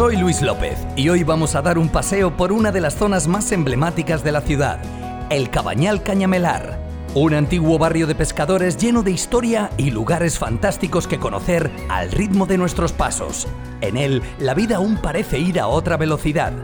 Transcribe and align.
Soy 0.00 0.16
Luis 0.16 0.40
López 0.40 0.78
y 0.96 1.10
hoy 1.10 1.24
vamos 1.24 1.54
a 1.54 1.60
dar 1.60 1.76
un 1.76 1.90
paseo 1.90 2.34
por 2.34 2.52
una 2.52 2.72
de 2.72 2.80
las 2.80 2.94
zonas 2.94 3.28
más 3.28 3.52
emblemáticas 3.52 4.24
de 4.24 4.32
la 4.32 4.40
ciudad, 4.40 4.80
el 5.28 5.50
Cabañal 5.50 6.02
Cañamelar. 6.02 6.80
Un 7.14 7.34
antiguo 7.34 7.78
barrio 7.78 8.06
de 8.06 8.14
pescadores 8.14 8.78
lleno 8.78 9.02
de 9.02 9.10
historia 9.10 9.68
y 9.76 9.90
lugares 9.90 10.38
fantásticos 10.38 11.06
que 11.06 11.18
conocer 11.18 11.70
al 11.90 12.10
ritmo 12.12 12.46
de 12.46 12.56
nuestros 12.56 12.94
pasos. 12.94 13.46
En 13.82 13.98
él, 13.98 14.22
la 14.38 14.54
vida 14.54 14.76
aún 14.76 14.96
parece 14.96 15.38
ir 15.38 15.60
a 15.60 15.66
otra 15.66 15.98
velocidad. 15.98 16.54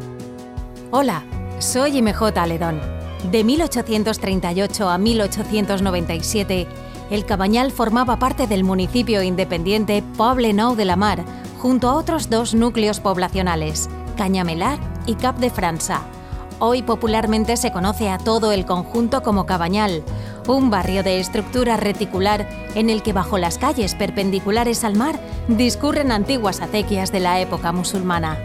Hola, 0.91 1.23
soy 1.59 2.01
MJ 2.01 2.39
Aledón. 2.39 2.81
De 3.31 3.45
1838 3.45 4.89
a 4.89 4.97
1897, 4.97 6.67
el 7.11 7.27
Cabañal 7.27 7.71
formaba 7.71 8.19
parte 8.19 8.47
del 8.47 8.65
municipio 8.65 9.23
independiente 9.23 10.03
Poble-Nou 10.17 10.75
de 10.75 10.85
la 10.87 10.97
Mar, 10.97 11.23
junto 11.67 11.89
a 11.89 11.95
otros 11.95 12.31
dos 12.31 12.55
núcleos 12.55 13.01
poblacionales, 13.01 13.91
Cañamelar 14.17 14.79
y 15.05 15.17
Cap 15.17 15.39
de 15.39 15.51
França. 15.51 16.03
Hoy 16.61 16.83
popularmente 16.83 17.57
se 17.57 17.73
conoce 17.73 18.09
a 18.09 18.19
todo 18.19 18.53
el 18.53 18.65
conjunto 18.65 19.25
como 19.25 19.47
Cabañal, 19.47 20.05
un 20.47 20.71
barrio 20.71 21.03
de 21.03 21.19
estructura 21.19 21.77
reticular 21.77 22.49
en 22.77 22.89
el 22.89 23.03
que 23.03 23.13
bajo 23.13 23.37
las 23.37 23.59
calles 23.59 23.97
perpendiculares 23.97 24.85
al 24.85 24.95
mar 24.95 25.19
discurren 25.49 26.13
antiguas 26.13 26.61
acequias 26.61 27.11
de 27.11 27.19
la 27.19 27.41
época 27.41 27.73
musulmana. 27.73 28.39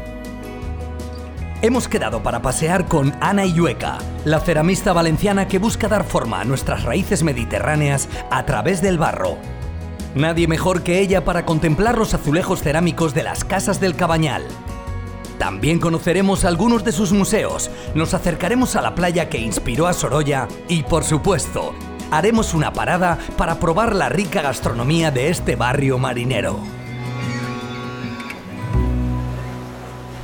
Hemos 1.62 1.88
quedado 1.88 2.24
para 2.24 2.42
pasear 2.42 2.88
con 2.88 3.14
Ana 3.22 3.46
Illueca, 3.46 4.00
la 4.26 4.40
ceramista 4.40 4.94
valenciana 4.94 5.48
que 5.48 5.60
busca 5.60 5.88
dar 5.88 6.06
forma 6.06 6.42
a 6.42 6.46
nuestras 6.46 6.86
raíces 6.86 7.22
mediterráneas 7.22 8.10
a 8.32 8.48
través 8.48 8.82
del 8.82 8.98
barro. 8.98 9.38
Nadie 10.16 10.48
mejor 10.48 10.84
que 10.84 11.00
ella 11.00 11.24
para 11.24 11.46
contemplar 11.46 11.98
los 11.98 12.14
azulejos 12.14 12.62
cerámicos 12.62 13.14
de 13.14 13.24
las 13.24 13.46
casas 13.46 13.80
del 13.80 13.96
Cabañal. 13.96 14.44
También 15.38 15.80
conoceremos 15.80 16.44
algunos 16.44 16.84
de 16.84 16.92
sus 16.92 17.14
museos, 17.14 17.72
nos 17.96 18.14
acercaremos 18.14 18.76
a 18.76 18.82
la 18.82 18.94
playa 18.94 19.30
que 19.30 19.40
inspiró 19.40 19.88
a 19.88 19.94
Sorolla 19.94 20.48
y, 20.68 20.84
por 20.84 21.04
supuesto, 21.04 21.74
haremos 22.12 22.54
una 22.54 22.74
parada 22.74 23.18
para 23.38 23.60
probar 23.60 23.96
la 23.96 24.10
rica 24.10 24.42
gastronomía 24.42 25.12
de 25.12 25.30
este 25.30 25.56
barrio 25.56 25.98
marinero. 25.98 26.60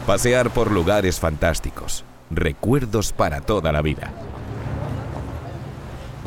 Pasear 0.06 0.50
por 0.50 0.70
lugares 0.70 1.20
fantásticos, 1.20 2.04
recuerdos 2.30 3.14
para 3.14 3.42
toda 3.42 3.72
la 3.72 3.82
vida. 3.82 4.12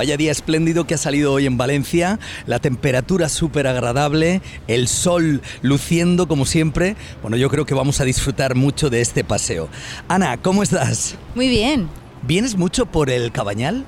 Vaya 0.00 0.16
día 0.16 0.32
espléndido 0.32 0.86
que 0.86 0.94
ha 0.94 0.96
salido 0.96 1.30
hoy 1.30 1.44
en 1.44 1.58
Valencia, 1.58 2.18
la 2.46 2.58
temperatura 2.58 3.28
súper 3.28 3.66
agradable, 3.66 4.40
el 4.66 4.88
sol 4.88 5.42
luciendo 5.60 6.26
como 6.26 6.46
siempre. 6.46 6.96
Bueno, 7.20 7.36
yo 7.36 7.50
creo 7.50 7.66
que 7.66 7.74
vamos 7.74 8.00
a 8.00 8.04
disfrutar 8.04 8.54
mucho 8.54 8.88
de 8.88 9.02
este 9.02 9.24
paseo. 9.24 9.68
Ana, 10.08 10.38
¿cómo 10.38 10.62
estás? 10.62 11.16
Muy 11.34 11.50
bien. 11.50 11.86
¿Vienes 12.22 12.56
mucho 12.56 12.86
por 12.86 13.10
el 13.10 13.30
Cabañal? 13.30 13.84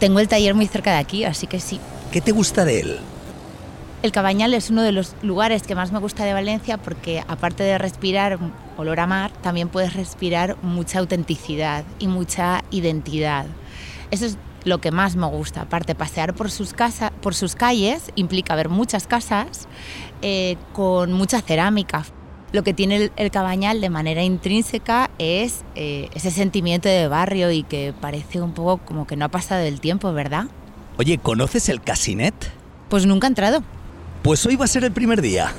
Tengo 0.00 0.18
el 0.18 0.26
taller 0.26 0.56
muy 0.56 0.66
cerca 0.66 0.94
de 0.94 0.98
aquí, 0.98 1.22
así 1.22 1.46
que 1.46 1.60
sí. 1.60 1.78
¿Qué 2.10 2.20
te 2.20 2.32
gusta 2.32 2.64
de 2.64 2.80
él? 2.80 2.98
El 4.02 4.10
Cabañal 4.10 4.52
es 4.52 4.70
uno 4.70 4.82
de 4.82 4.90
los 4.90 5.14
lugares 5.22 5.62
que 5.62 5.76
más 5.76 5.92
me 5.92 6.00
gusta 6.00 6.24
de 6.24 6.32
Valencia 6.32 6.76
porque 6.76 7.22
aparte 7.28 7.62
de 7.62 7.78
respirar 7.78 8.40
olor 8.76 8.98
a 8.98 9.06
mar, 9.06 9.30
también 9.44 9.68
puedes 9.68 9.94
respirar 9.94 10.56
mucha 10.62 10.98
autenticidad 10.98 11.84
y 12.00 12.08
mucha 12.08 12.64
identidad. 12.72 13.46
Eso 14.10 14.26
es 14.26 14.38
lo 14.66 14.80
que 14.80 14.90
más 14.90 15.16
me 15.16 15.26
gusta. 15.26 15.62
Aparte, 15.62 15.94
pasear 15.94 16.34
por 16.34 16.50
sus, 16.50 16.74
casas, 16.74 17.12
por 17.22 17.34
sus 17.34 17.54
calles 17.54 18.12
implica 18.16 18.54
ver 18.54 18.68
muchas 18.68 19.06
casas 19.06 19.68
eh, 20.22 20.56
con 20.72 21.12
mucha 21.12 21.40
cerámica. 21.40 22.04
Lo 22.52 22.62
que 22.62 22.74
tiene 22.74 22.96
el, 22.96 23.12
el 23.16 23.30
Cabañal 23.30 23.80
de 23.80 23.90
manera 23.90 24.22
intrínseca 24.22 25.10
es 25.18 25.64
eh, 25.74 26.08
ese 26.14 26.30
sentimiento 26.30 26.88
de 26.88 27.08
barrio 27.08 27.50
y 27.50 27.62
que 27.62 27.94
parece 28.00 28.40
un 28.40 28.52
poco 28.52 28.78
como 28.84 29.06
que 29.06 29.16
no 29.16 29.24
ha 29.24 29.28
pasado 29.28 29.62
el 29.62 29.80
tiempo, 29.80 30.12
¿verdad? 30.12 30.46
Oye, 30.98 31.18
¿conoces 31.18 31.68
el 31.68 31.80
Casinet? 31.82 32.34
Pues 32.88 33.06
nunca 33.06 33.26
he 33.26 33.28
entrado. 33.28 33.62
Pues 34.22 34.44
hoy 34.46 34.56
va 34.56 34.64
a 34.64 34.68
ser 34.68 34.84
el 34.84 34.92
primer 34.92 35.22
día. 35.22 35.52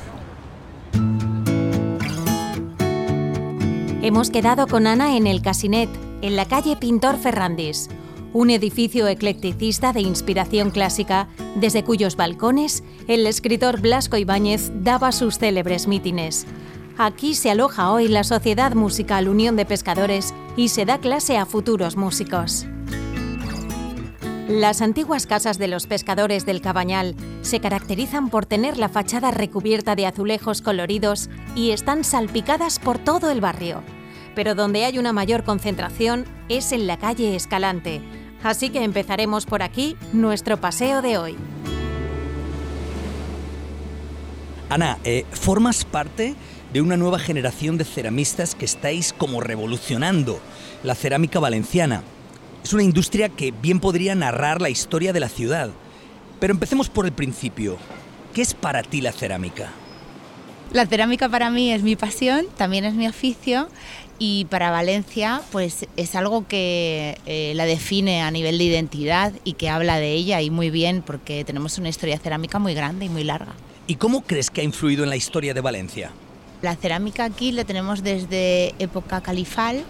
Hemos 4.01 4.29
quedado 4.29 4.67
con 4.67 4.87
Ana 4.87 5.17
en 5.17 5.27
el 5.27 5.41
Casinet, 5.41 5.89
en 6.21 6.35
la 6.35 6.45
calle 6.45 6.77
Pintor 6.77 7.17
Ferrandis, 7.17 7.89
un 8.33 8.49
edificio 8.49 9.07
eclecticista 9.07 9.93
de 9.93 10.01
inspiración 10.01 10.71
clásica, 10.71 11.27
desde 11.55 11.83
cuyos 11.83 12.15
balcones 12.15 12.83
el 13.07 13.25
escritor 13.27 13.81
Blasco 13.81 14.17
Ibáñez 14.17 14.71
daba 14.81 15.11
sus 15.11 15.37
célebres 15.37 15.87
mítines. 15.87 16.45
Aquí 16.97 17.35
se 17.35 17.51
aloja 17.51 17.91
hoy 17.91 18.07
la 18.07 18.23
Sociedad 18.23 18.73
Musical 18.73 19.27
Unión 19.27 19.55
de 19.55 19.65
Pescadores 19.65 20.33
y 20.55 20.69
se 20.69 20.85
da 20.85 20.99
clase 20.99 21.37
a 21.37 21.45
futuros 21.45 21.95
músicos. 21.95 22.65
Las 24.47 24.81
antiguas 24.81 25.27
casas 25.27 25.57
de 25.57 25.67
los 25.67 25.87
pescadores 25.87 26.45
del 26.45 26.61
Cabañal 26.61 27.15
se 27.41 27.59
caracterizan 27.59 28.29
por 28.29 28.45
tener 28.45 28.77
la 28.77 28.87
fachada 28.87 29.29
recubierta 29.29 29.95
de 29.95 30.05
azulejos 30.05 30.61
coloridos 30.61 31.29
y 31.53 31.71
están 31.71 32.05
salpicadas 32.05 32.79
por 32.79 32.97
todo 32.97 33.29
el 33.29 33.41
barrio. 33.41 33.83
Pero 34.37 34.53
donde 34.53 34.85
hay 34.85 34.99
una 34.99 35.13
mayor 35.13 35.43
concentración 35.43 36.25
es 36.47 36.71
en 36.71 36.85
la 36.85 36.97
calle 36.97 37.35
Escalante. 37.35 38.01
Así 38.43 38.69
que 38.69 38.83
empezaremos 38.83 39.47
por 39.47 39.63
aquí 39.63 39.95
nuestro 40.13 40.61
paseo 40.61 41.01
de 41.01 41.17
hoy. 41.17 41.35
Ana, 44.69 44.99
eh, 45.03 45.25
formas 45.31 45.85
parte 45.85 46.35
de 46.71 46.81
una 46.81 46.97
nueva 46.97 47.17
generación 47.17 47.79
de 47.79 47.83
ceramistas 47.83 48.53
que 48.53 48.65
estáis 48.65 49.11
como 49.11 49.41
revolucionando 49.41 50.39
la 50.83 50.93
cerámica 50.93 51.39
valenciana. 51.39 52.03
Es 52.63 52.73
una 52.73 52.83
industria 52.83 53.29
que 53.29 53.51
bien 53.51 53.79
podría 53.79 54.13
narrar 54.13 54.61
la 54.61 54.69
historia 54.69 55.13
de 55.13 55.19
la 55.19 55.29
ciudad. 55.29 55.71
Pero 56.39 56.53
empecemos 56.53 56.91
por 56.91 57.07
el 57.07 57.11
principio. 57.11 57.77
¿Qué 58.35 58.43
es 58.43 58.53
para 58.53 58.83
ti 58.83 59.01
la 59.01 59.13
cerámica? 59.13 59.71
La 60.73 60.85
cerámica 60.85 61.29
para 61.29 61.49
mí 61.49 61.71
es 61.71 61.81
mi 61.81 61.95
pasión, 61.95 62.45
también 62.57 62.83
es 62.83 62.93
mi 62.93 63.07
oficio 63.07 63.69
y 64.19 64.45
para 64.45 64.71
Valencia 64.71 65.41
pues 65.51 65.85
es 65.95 66.15
algo 66.15 66.47
que 66.47 67.17
eh, 67.25 67.53
la 67.55 67.65
define 67.65 68.21
a 68.21 68.31
nivel 68.31 68.57
de 68.57 68.63
identidad 68.63 69.33
y 69.43 69.53
que 69.53 69.69
habla 69.69 69.97
de 69.97 70.13
ella 70.13 70.41
y 70.41 70.49
muy 70.49 70.69
bien 70.69 71.03
porque 71.05 71.43
tenemos 71.43 71.77
una 71.77 71.89
historia 71.89 72.17
cerámica 72.17 72.59
muy 72.59 72.73
grande 72.73 73.05
y 73.05 73.09
muy 73.09 73.23
larga. 73.23 73.53
¿Y 73.85 73.95
cómo 73.95 74.23
crees 74.23 74.49
que 74.49 74.61
ha 74.61 74.63
influido 74.63 75.03
en 75.03 75.09
la 75.09 75.15
historia 75.15 75.53
de 75.53 75.61
Valencia? 75.61 76.11
La 76.61 76.75
cerámica 76.75 77.23
aquí 77.23 77.51
la 77.51 77.63
tenemos 77.63 78.03
desde 78.03 78.73
época 78.79 79.21
califal. 79.21 79.85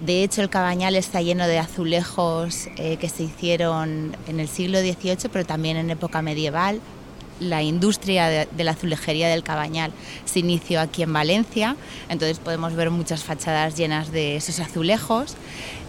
De 0.00 0.22
hecho, 0.22 0.42
el 0.42 0.48
cabañal 0.48 0.94
está 0.94 1.20
lleno 1.20 1.46
de 1.48 1.58
azulejos 1.58 2.68
eh, 2.76 2.96
que 2.98 3.08
se 3.08 3.24
hicieron 3.24 4.16
en 4.28 4.38
el 4.38 4.48
siglo 4.48 4.78
XVIII, 4.78 5.28
pero 5.32 5.44
también 5.44 5.76
en 5.76 5.90
época 5.90 6.22
medieval. 6.22 6.80
La 7.40 7.62
industria 7.62 8.28
de, 8.28 8.64
la 8.64 8.72
azulejería 8.72 9.28
del 9.28 9.42
cabañal 9.42 9.92
se 10.24 10.40
inició 10.40 10.80
aquí 10.80 11.02
en 11.02 11.12
Valencia, 11.12 11.76
entonces 12.08 12.38
podemos 12.38 12.74
ver 12.74 12.90
muchas 12.90 13.22
fachadas 13.22 13.76
llenas 13.76 14.10
de 14.12 14.36
esos 14.36 14.60
azulejos. 14.60 15.36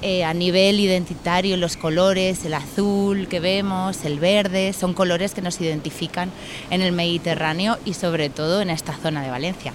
Eh, 0.01 0.23
a 0.23 0.33
nivel 0.33 0.79
identitario, 0.79 1.57
los 1.57 1.75
colores, 1.75 2.45
el 2.45 2.53
azul 2.53 3.27
que 3.27 3.39
vemos, 3.39 4.05
el 4.05 4.19
verde, 4.19 4.73
son 4.73 4.93
colores 4.93 5.33
que 5.33 5.41
nos 5.41 5.59
identifican 5.59 6.31
en 6.69 6.81
el 6.81 6.91
Mediterráneo 6.91 7.77
y 7.83 7.93
sobre 7.93 8.29
todo 8.29 8.61
en 8.61 8.69
esta 8.69 8.93
zona 8.93 9.23
de 9.23 9.29
Valencia. 9.29 9.73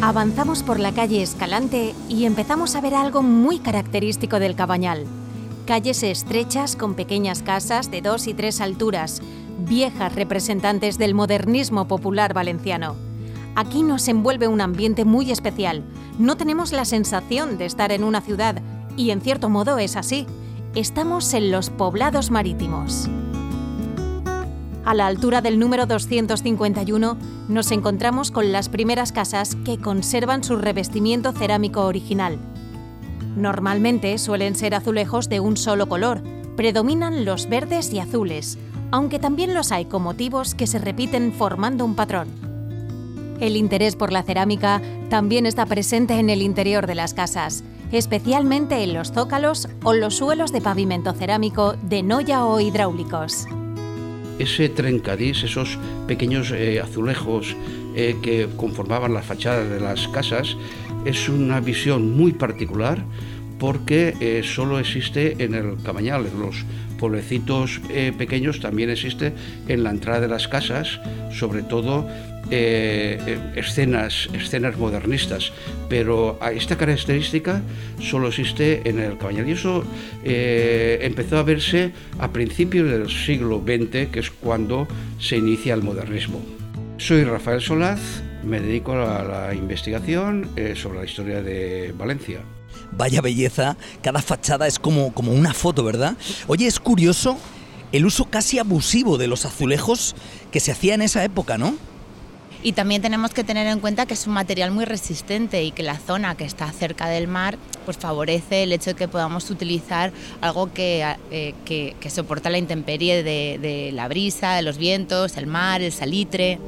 Avanzamos 0.00 0.62
por 0.62 0.78
la 0.78 0.92
calle 0.92 1.22
Escalante 1.22 1.94
y 2.08 2.24
empezamos 2.24 2.76
a 2.76 2.80
ver 2.80 2.94
algo 2.94 3.22
muy 3.22 3.58
característico 3.58 4.38
del 4.38 4.54
Cabañal. 4.54 5.06
Calles 5.68 6.02
estrechas 6.02 6.76
con 6.76 6.94
pequeñas 6.94 7.42
casas 7.42 7.90
de 7.90 8.00
dos 8.00 8.26
y 8.26 8.32
tres 8.32 8.62
alturas, 8.62 9.20
viejas 9.58 10.14
representantes 10.14 10.96
del 10.96 11.12
modernismo 11.12 11.86
popular 11.86 12.32
valenciano. 12.32 12.96
Aquí 13.54 13.82
nos 13.82 14.08
envuelve 14.08 14.48
un 14.48 14.62
ambiente 14.62 15.04
muy 15.04 15.30
especial. 15.30 15.84
No 16.18 16.38
tenemos 16.38 16.72
la 16.72 16.86
sensación 16.86 17.58
de 17.58 17.66
estar 17.66 17.92
en 17.92 18.02
una 18.02 18.22
ciudad, 18.22 18.62
y 18.96 19.10
en 19.10 19.20
cierto 19.20 19.50
modo 19.50 19.76
es 19.76 19.96
así. 19.96 20.26
Estamos 20.74 21.34
en 21.34 21.50
los 21.50 21.68
poblados 21.68 22.30
marítimos. 22.30 23.10
A 24.86 24.94
la 24.94 25.06
altura 25.06 25.42
del 25.42 25.58
número 25.58 25.84
251 25.84 27.18
nos 27.48 27.70
encontramos 27.72 28.30
con 28.30 28.52
las 28.52 28.70
primeras 28.70 29.12
casas 29.12 29.54
que 29.66 29.76
conservan 29.76 30.42
su 30.44 30.56
revestimiento 30.56 31.32
cerámico 31.32 31.84
original. 31.84 32.38
Normalmente 33.38 34.18
suelen 34.18 34.56
ser 34.56 34.74
azulejos 34.74 35.28
de 35.28 35.38
un 35.38 35.56
solo 35.56 35.88
color, 35.88 36.22
predominan 36.56 37.24
los 37.24 37.48
verdes 37.48 37.92
y 37.92 38.00
azules, 38.00 38.58
aunque 38.90 39.20
también 39.20 39.54
los 39.54 39.70
hay 39.70 39.84
con 39.84 40.02
motivos 40.02 40.56
que 40.56 40.66
se 40.66 40.80
repiten 40.80 41.32
formando 41.32 41.84
un 41.84 41.94
patrón. 41.94 42.28
El 43.40 43.56
interés 43.56 43.94
por 43.94 44.12
la 44.12 44.24
cerámica 44.24 44.82
también 45.08 45.46
está 45.46 45.66
presente 45.66 46.14
en 46.14 46.30
el 46.30 46.42
interior 46.42 46.88
de 46.88 46.96
las 46.96 47.14
casas, 47.14 47.62
especialmente 47.92 48.82
en 48.82 48.92
los 48.92 49.12
zócalos 49.12 49.68
o 49.84 49.94
los 49.94 50.16
suelos 50.16 50.50
de 50.50 50.60
pavimento 50.60 51.12
cerámico 51.12 51.74
de 51.74 52.02
noya 52.02 52.44
o 52.44 52.58
hidráulicos 52.58 53.46
ese 54.38 54.68
trencadís, 54.68 55.42
esos 55.42 55.78
pequeños 56.06 56.52
eh, 56.52 56.80
azulejos 56.80 57.56
eh, 57.94 58.16
que 58.22 58.48
conformaban 58.56 59.12
las 59.12 59.26
fachadas 59.26 59.68
de 59.68 59.80
las 59.80 60.06
casas, 60.08 60.56
es 61.04 61.28
una 61.28 61.60
visión 61.60 62.16
muy 62.16 62.32
particular 62.32 63.02
porque 63.58 64.14
eh, 64.20 64.42
solo 64.44 64.78
existe 64.78 65.42
en 65.42 65.54
el 65.54 65.76
Cabañal, 65.82 66.26
en 66.26 66.40
los 66.40 66.64
pueblecitos 66.98 67.80
pequeños 68.18 68.58
también 68.58 68.90
existe 68.90 69.32
en 69.68 69.84
la 69.84 69.90
entrada 69.90 70.20
de 70.20 70.26
las 70.26 70.48
casas, 70.48 70.98
sobre 71.30 71.62
todo 71.62 72.08
eh, 72.50 73.18
eh, 73.26 73.38
escenas, 73.56 74.30
escenas 74.32 74.78
modernistas, 74.78 75.52
pero 75.90 76.38
esta 76.54 76.78
característica 76.78 77.60
solo 78.00 78.28
existe 78.28 78.88
en 78.88 79.00
el 79.00 79.18
Cabañal 79.18 79.46
y 79.50 79.52
eso 79.52 79.84
eh, 80.24 80.98
empezó 81.02 81.36
a 81.36 81.42
verse 81.42 81.92
a 82.18 82.32
principios 82.32 82.90
del 82.90 83.10
siglo 83.10 83.62
XX, 83.62 84.08
que 84.10 84.20
es 84.20 84.30
cuando 84.30 84.88
se 85.20 85.36
inicia 85.36 85.74
el 85.74 85.82
modernismo. 85.82 86.40
Soy 86.96 87.24
Rafael 87.24 87.60
Solaz, 87.60 88.22
me 88.42 88.60
dedico 88.60 88.92
a 88.92 89.22
la 89.22 89.54
investigación 89.54 90.50
sobre 90.74 90.98
la 90.98 91.04
historia 91.04 91.42
de 91.42 91.92
Valencia. 91.96 92.40
Vaya 92.92 93.20
belleza, 93.20 93.76
cada 94.02 94.22
fachada 94.22 94.66
es 94.66 94.78
como, 94.78 95.12
como 95.12 95.32
una 95.32 95.52
foto, 95.52 95.84
¿verdad? 95.84 96.16
Oye, 96.46 96.66
es 96.66 96.80
curioso 96.80 97.38
el 97.92 98.06
uso 98.06 98.26
casi 98.26 98.58
abusivo 98.58 99.18
de 99.18 99.26
los 99.26 99.44
azulejos 99.44 100.14
que 100.50 100.60
se 100.60 100.72
hacía 100.72 100.94
en 100.94 101.02
esa 101.02 101.24
época, 101.24 101.58
¿no? 101.58 101.76
Y 102.60 102.72
también 102.72 103.00
tenemos 103.00 103.32
que 103.32 103.44
tener 103.44 103.68
en 103.68 103.78
cuenta 103.78 104.04
que 104.06 104.14
es 104.14 104.26
un 104.26 104.32
material 104.32 104.72
muy 104.72 104.84
resistente 104.84 105.62
y 105.62 105.70
que 105.70 105.84
la 105.84 105.96
zona 105.96 106.36
que 106.36 106.44
está 106.44 106.70
cerca 106.72 107.08
del 107.08 107.28
mar 107.28 107.56
pues 107.84 107.98
favorece 107.98 108.64
el 108.64 108.72
hecho 108.72 108.90
de 108.90 108.96
que 108.96 109.06
podamos 109.06 109.48
utilizar 109.50 110.12
algo 110.40 110.72
que, 110.72 111.06
eh, 111.30 111.54
que, 111.64 112.10
soporta 112.10 112.50
la 112.50 112.58
intemperie 112.58 113.22
de, 113.22 113.58
de 113.62 113.92
la 113.92 114.08
brisa, 114.08 114.54
de 114.54 114.62
los 114.62 114.76
vientos, 114.76 115.36
el 115.36 115.46
mar, 115.46 115.82
el 115.82 115.92
salitre. 115.92 116.58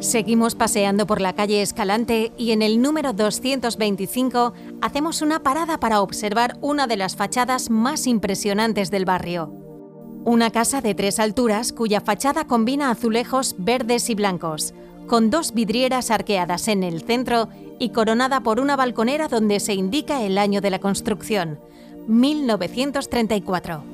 Seguimos 0.00 0.54
paseando 0.54 1.06
por 1.06 1.20
la 1.20 1.34
calle 1.34 1.60
Escalante 1.60 2.32
y 2.38 2.52
en 2.52 2.62
el 2.62 2.80
número 2.80 3.12
225 3.12 4.54
hacemos 4.80 5.20
una 5.20 5.42
parada 5.42 5.78
para 5.78 6.00
observar 6.00 6.56
una 6.62 6.86
de 6.86 6.96
las 6.96 7.16
fachadas 7.16 7.68
más 7.68 8.06
impresionantes 8.06 8.90
del 8.90 9.04
barrio. 9.04 9.52
Una 10.24 10.50
casa 10.50 10.80
de 10.80 10.94
tres 10.94 11.20
alturas 11.20 11.74
cuya 11.74 12.00
fachada 12.00 12.46
combina 12.46 12.90
azulejos 12.90 13.56
verdes 13.58 14.08
y 14.08 14.14
blancos, 14.14 14.72
con 15.06 15.28
dos 15.28 15.52
vidrieras 15.52 16.10
arqueadas 16.10 16.68
en 16.68 16.82
el 16.82 17.02
centro 17.02 17.50
y 17.78 17.90
coronada 17.90 18.40
por 18.40 18.58
una 18.58 18.76
balconera 18.76 19.28
donde 19.28 19.60
se 19.60 19.74
indica 19.74 20.22
el 20.22 20.38
año 20.38 20.62
de 20.62 20.70
la 20.70 20.78
construcción, 20.78 21.58
1934. 22.08 23.84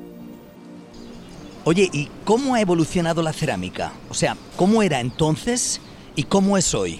Oye, 1.65 1.89
¿y 1.91 2.07
cómo 2.23 2.55
ha 2.55 2.61
evolucionado 2.61 3.21
la 3.21 3.33
cerámica? 3.33 3.91
O 4.09 4.13
sea, 4.13 4.37
¿cómo 4.55 4.83
era 4.83 5.01
entonces 5.01 5.81
y 6.17 6.23
cómo 6.23 6.57
es 6.57 6.75
hoy? 6.75 6.99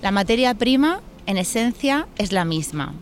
La 0.00 0.12
materia 0.12 0.54
prima, 0.54 1.00
en 1.26 1.38
esencia, 1.38 2.06
es 2.16 2.30
la 2.30 2.44
misma, 2.44 2.94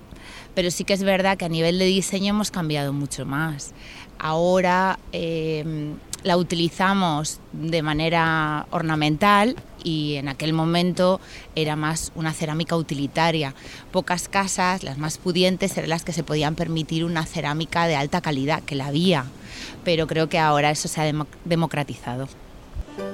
pero 0.54 0.70
sí 0.70 0.84
que 0.84 0.94
es 0.94 1.02
verdad 1.02 1.36
que 1.36 1.44
a 1.44 1.50
nivel 1.50 1.78
de 1.78 1.84
diseño 1.84 2.30
hemos 2.30 2.50
cambiado 2.50 2.94
mucho 2.94 3.26
más 3.26 3.74
ahora 4.22 5.00
em, 5.10 5.96
la 6.22 6.36
utilizamos 6.36 7.40
de 7.52 7.82
manera 7.82 8.66
ornamental 8.70 9.56
y 9.82 10.14
en 10.14 10.28
aquel 10.28 10.52
momento 10.52 11.20
era 11.56 11.74
más 11.74 12.12
una 12.14 12.32
cerámica 12.32 12.76
utilitaria. 12.76 13.54
Pocas 13.90 14.28
casas, 14.28 14.84
las 14.84 14.96
más 14.96 15.18
pudientes, 15.18 15.76
eran 15.76 15.90
las 15.90 16.04
que 16.04 16.12
se 16.12 16.22
podían 16.22 16.54
permitir 16.54 17.04
una 17.04 17.26
cerámica 17.26 17.88
de 17.88 17.96
alta 17.96 18.20
calidad, 18.20 18.62
que 18.62 18.76
la 18.76 18.86
había, 18.86 19.24
pero 19.84 20.06
creo 20.06 20.28
que 20.28 20.38
ahora 20.38 20.70
eso 20.70 20.86
se 20.86 21.00
ha 21.00 21.26
democratizado. 21.44 22.28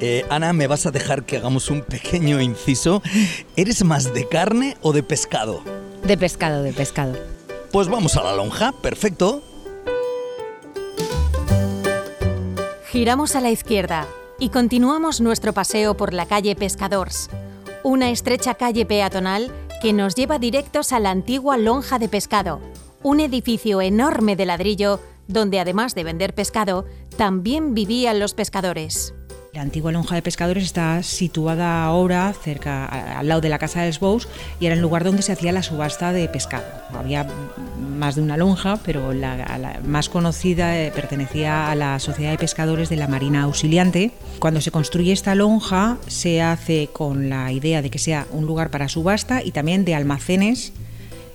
Eh, 0.01 0.25
Ana, 0.31 0.53
me 0.53 0.67
vas 0.67 0.87
a 0.87 0.91
dejar 0.91 1.25
que 1.25 1.37
hagamos 1.37 1.71
un 1.71 1.83
pequeño 1.83 2.41
inciso. 2.41 3.03
¿Eres 3.57 3.85
más 3.85 4.15
de 4.15 4.29
carne 4.29 4.77
o 4.83 4.93
de 4.93 5.03
pescado? 5.03 5.63
De 6.05 6.17
pescado, 6.17 6.63
de 6.63 6.73
pescado. 6.73 7.17
Pues 7.73 7.89
vamos 7.89 8.17
a 8.17 8.23
la 8.23 8.35
lonja, 8.35 8.73
perfecto. 8.73 9.43
Giramos 12.91 13.37
a 13.37 13.41
la 13.41 13.51
izquierda 13.51 14.07
y 14.39 14.49
continuamos 14.49 15.21
nuestro 15.21 15.53
paseo 15.53 15.97
por 15.97 16.15
la 16.15 16.27
calle 16.27 16.57
Pescadores, 16.57 17.29
una 17.83 18.11
estrecha 18.11 18.55
calle 18.55 18.87
peatonal 18.87 19.53
que 19.83 19.93
nos 19.93 20.15
lleva 20.15 20.39
directos 20.39 20.93
a 20.93 20.99
la 20.99 21.11
antigua 21.11 21.59
lonja 21.59 21.99
de 21.99 22.09
pescado, 22.09 22.61
un 23.03 23.21
edificio 23.21 23.81
enorme 23.83 24.37
de 24.37 24.47
ladrillo 24.47 25.01
donde 25.29 25.61
además 25.61 25.95
de 25.95 26.05
vender 26.05 26.35
pescado, 26.35 26.87
también 27.17 27.75
vivían 27.75 28.19
los 28.19 28.35
pescadores. 28.35 29.15
La 29.55 29.63
antigua 29.63 29.93
lonja 29.93 30.15
de 30.15 30.23
pescadores 30.23 30.63
está 30.63 31.03
situada 31.03 31.85
ahora 31.85 32.33
cerca, 32.33 32.85
al 32.85 33.29
lado 33.29 33.41
de 33.41 33.49
la 33.49 33.59
casa 33.59 33.83
de 33.83 33.97
Bous 33.99 34.29
y 34.61 34.67
era 34.67 34.75
el 34.75 34.81
lugar 34.81 35.05
donde 35.05 35.23
se 35.23 35.33
hacía 35.33 35.53
la 35.53 35.63
subasta 35.63 36.13
de 36.13 36.29
pescado. 36.29 36.67
Había 36.93 37.27
más 37.99 38.15
de 38.15 38.23
una 38.23 38.37
lonja, 38.37 38.79
pero 38.85 39.13
la, 39.13 39.81
más 39.85 40.11
conocida 40.11 40.79
eh, 40.79 40.93
pertenecía 40.95 41.71
a 41.71 41.75
la 41.75 41.99
Sociedad 41.99 42.31
de 42.31 42.39
Pescadores 42.39 42.91
de 42.91 42.97
la 42.97 43.09
Marina 43.09 43.45
Auxiliante. 43.45 44.13
Cuando 44.39 44.61
se 44.61 44.71
construye 44.71 45.13
esta 45.13 45.35
lonja 45.35 45.97
se 46.07 46.43
hace 46.43 46.91
con 46.93 47.31
la 47.31 47.51
idea 47.51 47.81
de 47.81 47.91
que 47.91 47.99
sea 47.99 48.27
un 48.31 48.45
lugar 48.45 48.71
para 48.71 48.89
subasta 48.89 49.43
y 49.43 49.53
también 49.53 49.85
de 49.85 49.95
almacenes. 49.95 50.73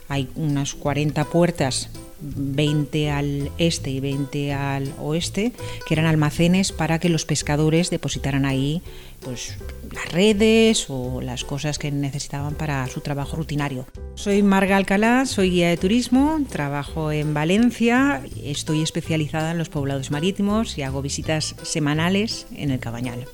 Hay 0.07 0.29
unas 0.35 0.75
40 0.75 1.25
puertas 1.25 1.89
20 2.23 3.11
al 3.11 3.51
este 3.57 3.89
y 3.91 3.99
20 3.99 4.53
al 4.53 4.93
oeste, 4.99 5.51
que 5.87 5.93
eran 5.93 6.05
almacenes 6.05 6.71
para 6.71 6.99
que 6.99 7.09
los 7.09 7.25
pescadores 7.25 7.89
depositaran 7.89 8.45
ahí 8.45 8.81
pues, 9.19 9.57
las 9.91 10.11
redes 10.11 10.85
o 10.89 11.21
las 11.21 11.43
cosas 11.43 11.79
que 11.79 11.91
necesitaban 11.91 12.55
para 12.55 12.87
su 12.87 13.01
trabajo 13.01 13.37
rutinario. 13.37 13.85
Soy 14.15 14.43
Marga 14.43 14.77
Alcalá, 14.77 15.25
soy 15.25 15.51
guía 15.51 15.69
de 15.69 15.77
turismo, 15.77 16.39
trabajo 16.49 17.11
en 17.11 17.33
Valencia, 17.33 18.23
estoy 18.43 18.81
especializada 18.81 19.51
en 19.51 19.57
los 19.57 19.69
poblados 19.69 20.11
marítimos 20.11 20.77
y 20.77 20.83
hago 20.83 21.01
visitas 21.01 21.55
semanales 21.63 22.47
en 22.55 22.71
el 22.71 22.79
Cabañal. 22.79 23.25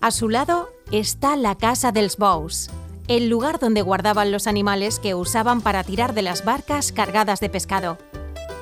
A 0.00 0.10
su 0.10 0.28
lado 0.28 0.68
está 0.92 1.36
la 1.36 1.56
Casa 1.56 1.90
dels 1.90 2.16
Bous, 2.16 2.70
el 3.08 3.28
lugar 3.28 3.58
donde 3.58 3.82
guardaban 3.82 4.32
los 4.32 4.46
animales 4.46 4.98
que 4.98 5.14
usaban 5.14 5.60
para 5.60 5.84
tirar 5.84 6.14
de 6.14 6.22
las 6.22 6.44
barcas 6.44 6.92
cargadas 6.92 7.40
de 7.40 7.48
pescado. 7.48 7.98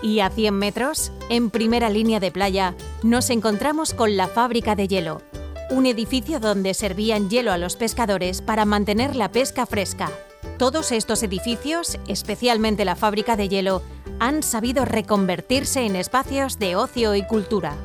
Y 0.02 0.18
a 0.18 0.30
100 0.30 0.54
metros, 0.54 1.12
en 1.30 1.50
primera 1.50 1.88
línea 1.88 2.18
de 2.18 2.32
playa, 2.32 2.74
nos 3.04 3.30
encontramos 3.30 3.94
con 3.94 4.16
la 4.16 4.26
fábrica 4.26 4.74
de 4.74 4.88
hielo, 4.88 5.22
un 5.70 5.86
edificio 5.86 6.40
donde 6.40 6.74
servían 6.74 7.30
hielo 7.30 7.52
a 7.52 7.58
los 7.58 7.76
pescadores 7.76 8.42
para 8.42 8.64
mantener 8.64 9.14
la 9.14 9.30
pesca 9.30 9.64
fresca. 9.64 10.10
Todos 10.58 10.90
estos 10.90 11.22
edificios, 11.22 11.98
especialmente 12.08 12.84
la 12.84 12.96
fábrica 12.96 13.36
de 13.36 13.48
hielo, 13.48 13.82
han 14.18 14.42
sabido 14.42 14.84
reconvertirse 14.84 15.86
en 15.86 15.94
espacios 15.94 16.58
de 16.58 16.74
ocio 16.74 17.14
y 17.14 17.24
cultura. 17.24 17.76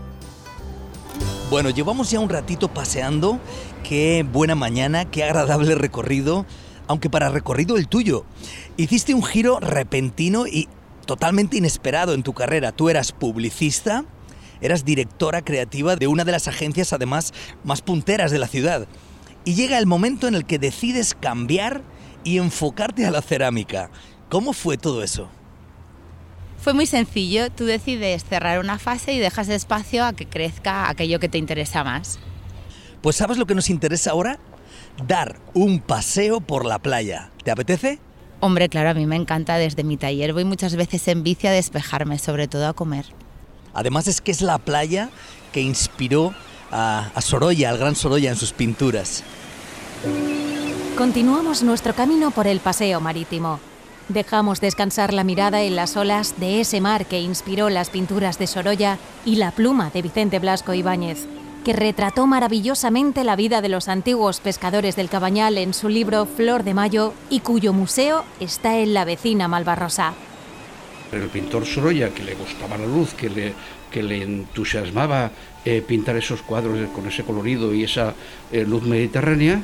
Bueno, 1.50 1.70
llevamos 1.70 2.12
ya 2.12 2.20
un 2.20 2.30
ratito 2.30 2.68
paseando. 2.68 3.40
Qué 3.84 4.26
buena 4.30 4.56
mañana, 4.56 5.06
qué 5.06 5.24
agradable 5.24 5.76
recorrido. 5.76 6.46
Aunque 6.88 7.10
para 7.10 7.30
recorrido 7.30 7.78
el 7.78 7.88
tuyo. 7.88 8.26
Hiciste 8.76 9.14
un 9.14 9.24
giro 9.24 9.60
repentino 9.60 10.48
y 10.48 10.68
totalmente 11.08 11.58
inesperado 11.58 12.14
en 12.14 12.22
tu 12.22 12.34
carrera. 12.34 12.72
Tú 12.72 12.90
eras 12.90 13.12
publicista, 13.12 14.06
eras 14.62 14.86
directora 14.86 15.42
creativa 15.42 15.96
de 15.96 16.06
una 16.06 16.24
de 16.24 16.34
las 16.34 16.48
agencias 16.48 16.94
además 16.94 17.34
más 17.64 17.82
punteras 17.82 18.30
de 18.30 18.38
la 18.38 18.48
ciudad. 18.48 18.88
Y 19.44 19.56
llega 19.56 19.80
el 19.80 19.88
momento 19.88 20.28
en 20.28 20.36
el 20.36 20.46
que 20.46 20.60
decides 20.60 21.16
cambiar 21.16 21.82
y 22.24 22.38
enfocarte 22.38 23.08
a 23.08 23.12
la 23.12 23.24
cerámica. 23.24 23.90
¿Cómo 24.30 24.54
fue 24.54 24.78
todo 24.78 25.02
eso? 25.02 25.30
Fue 26.60 26.74
muy 26.74 26.86
sencillo, 26.86 27.50
tú 27.50 27.66
decides 27.66 28.26
cerrar 28.26 28.60
una 28.60 28.78
fase 28.78 29.14
y 29.14 29.20
dejas 29.20 29.48
espacio 29.48 30.04
a 30.04 30.14
que 30.14 30.28
crezca 30.28 30.90
aquello 30.90 31.20
que 31.20 31.30
te 31.30 31.38
interesa 31.38 31.84
más. 31.84 32.20
Pues 33.02 33.16
¿sabes 33.16 33.38
lo 33.38 33.46
que 33.46 33.56
nos 33.56 33.70
interesa 33.70 34.12
ahora? 34.12 34.40
Dar 35.06 35.40
un 35.54 35.80
paseo 35.80 36.42
por 36.42 36.66
la 36.66 36.80
playa. 36.80 37.32
¿Te 37.44 37.52
apetece? 37.52 38.00
Hombre, 38.40 38.70
claro, 38.70 38.92
a 38.92 38.94
mí 38.94 39.06
me 39.06 39.16
encanta 39.16 39.58
desde 39.58 39.84
mi 39.84 39.98
taller. 39.98 40.34
Voy 40.34 40.46
muchas 40.46 40.76
veces 40.76 41.08
en 41.08 41.24
bici 41.24 41.48
a 41.48 41.52
despejarme, 41.52 42.20
sobre 42.20 42.48
todo 42.48 42.68
a 42.68 42.74
comer. 42.74 43.06
Además 43.74 44.08
es 44.08 44.22
que 44.22 44.32
es 44.32 44.42
la 44.42 44.58
playa 44.60 45.10
que 45.52 45.62
inspiró 45.62 46.34
a, 46.72 47.10
a 47.16 47.22
Sorolla, 47.22 47.70
al 47.70 47.78
gran 47.78 47.96
Sorolla 47.96 48.30
en 48.30 48.36
sus 48.36 48.54
pinturas. 48.54 49.24
Continuamos 50.98 51.64
nuestro 51.64 51.94
camino 51.94 52.32
por 52.32 52.48
el 52.48 52.60
paseo 52.60 53.00
marítimo. 53.00 53.60
Dejamos 54.10 54.62
descansar 54.62 55.14
la 55.14 55.24
mirada 55.24 55.64
en 55.64 55.76
las 55.76 55.98
olas 55.98 56.40
de 56.40 56.62
ese 56.62 56.80
mar 56.80 57.06
que 57.08 57.20
inspiró 57.20 57.70
las 57.70 57.90
pinturas 57.90 58.40
de 58.40 58.48
Sorolla 58.48 58.98
y 59.26 59.36
la 59.36 59.52
pluma 59.52 59.90
de 59.90 60.02
Vicente 60.02 60.40
Blasco 60.40 60.74
Ibáñez, 60.74 61.28
que 61.68 61.74
retrató 61.74 62.28
maravillosamente 62.28 63.26
la 63.26 63.36
vida 63.36 63.60
de 63.60 63.68
los 63.68 63.90
antiguos 63.90 64.40
pescadores 64.40 64.96
del 64.96 65.10
Cabañal 65.10 65.58
en 65.58 65.74
su 65.74 65.90
libro 65.90 66.26
Flor 66.26 66.64
de 66.64 66.74
Mayo 66.74 67.14
y 67.30 67.42
cuyo 67.42 67.74
museo 67.74 68.24
está 68.40 68.78
en 68.78 68.94
la 68.94 69.04
vecina 69.04 69.50
Malvarrosa. 69.50 70.14
El 71.12 71.24
pintor 71.24 71.66
Sorolla, 71.66 72.12
que 72.12 72.24
le 72.24 72.36
gustaba 72.36 72.78
la 72.78 72.86
luz, 72.86 73.14
que 73.16 73.30
le, 73.30 73.54
que 73.92 74.02
le 74.02 74.24
entusiasmaba 74.24 75.32
eh, 75.66 75.84
pintar 75.86 76.16
esos 76.16 76.42
cuadros 76.42 76.88
con 76.92 77.06
ese 77.06 77.26
colorido 77.26 77.74
y 77.74 77.84
esa 77.84 78.14
eh, 78.54 78.64
luz 78.64 78.84
mediterránea, 78.84 79.60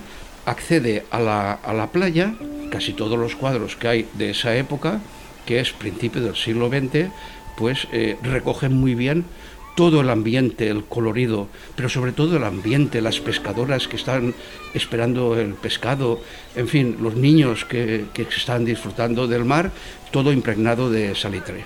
accede 0.45 1.05
a 1.09 1.21
la, 1.21 1.53
a 1.53 1.73
la 1.73 1.87
playa, 1.87 2.33
casi 2.69 2.91
todos 2.91 3.17
los 3.17 3.37
cuadros 3.37 3.77
que 3.77 3.87
hay 3.87 4.07
de 4.15 4.31
esa 4.31 4.53
época, 4.57 4.99
que 5.45 5.61
es 5.61 5.71
principio 5.71 6.21
del 6.21 6.35
siglo 6.35 6.67
XX, 6.67 7.11
pues 7.55 7.87
eh, 7.93 8.17
recogen 8.23 8.73
muy 8.73 8.93
bien 8.93 9.23
todo 9.75 10.01
el 10.01 10.09
ambiente, 10.09 10.69
el 10.69 10.85
colorido, 10.85 11.47
pero 11.75 11.89
sobre 11.89 12.11
todo 12.11 12.37
el 12.37 12.43
ambiente, 12.43 13.01
las 13.01 13.19
pescadoras 13.19 13.87
que 13.87 13.95
están 13.95 14.33
esperando 14.73 15.39
el 15.39 15.53
pescado, 15.53 16.21
en 16.55 16.67
fin, 16.67 16.97
los 17.01 17.15
niños 17.15 17.65
que, 17.65 18.05
que 18.13 18.23
están 18.23 18.65
disfrutando 18.65 19.27
del 19.27 19.45
mar, 19.45 19.71
todo 20.11 20.31
impregnado 20.31 20.89
de 20.89 21.15
salitre. 21.15 21.65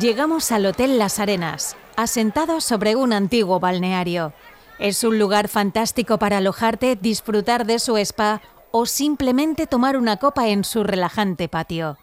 Llegamos 0.00 0.50
al 0.50 0.66
Hotel 0.66 0.98
Las 0.98 1.20
Arenas, 1.20 1.76
asentado 1.96 2.60
sobre 2.60 2.96
un 2.96 3.12
antiguo 3.12 3.60
balneario. 3.60 4.32
Es 4.78 5.04
un 5.04 5.18
lugar 5.18 5.48
fantástico 5.48 6.18
para 6.18 6.38
alojarte, 6.38 6.96
disfrutar 6.96 7.66
de 7.66 7.78
su 7.78 7.96
spa 7.96 8.42
o 8.72 8.84
simplemente 8.84 9.66
tomar 9.66 9.96
una 9.96 10.18
copa 10.18 10.48
en 10.48 10.64
su 10.64 10.82
relajante 10.82 11.48
patio. 11.48 11.96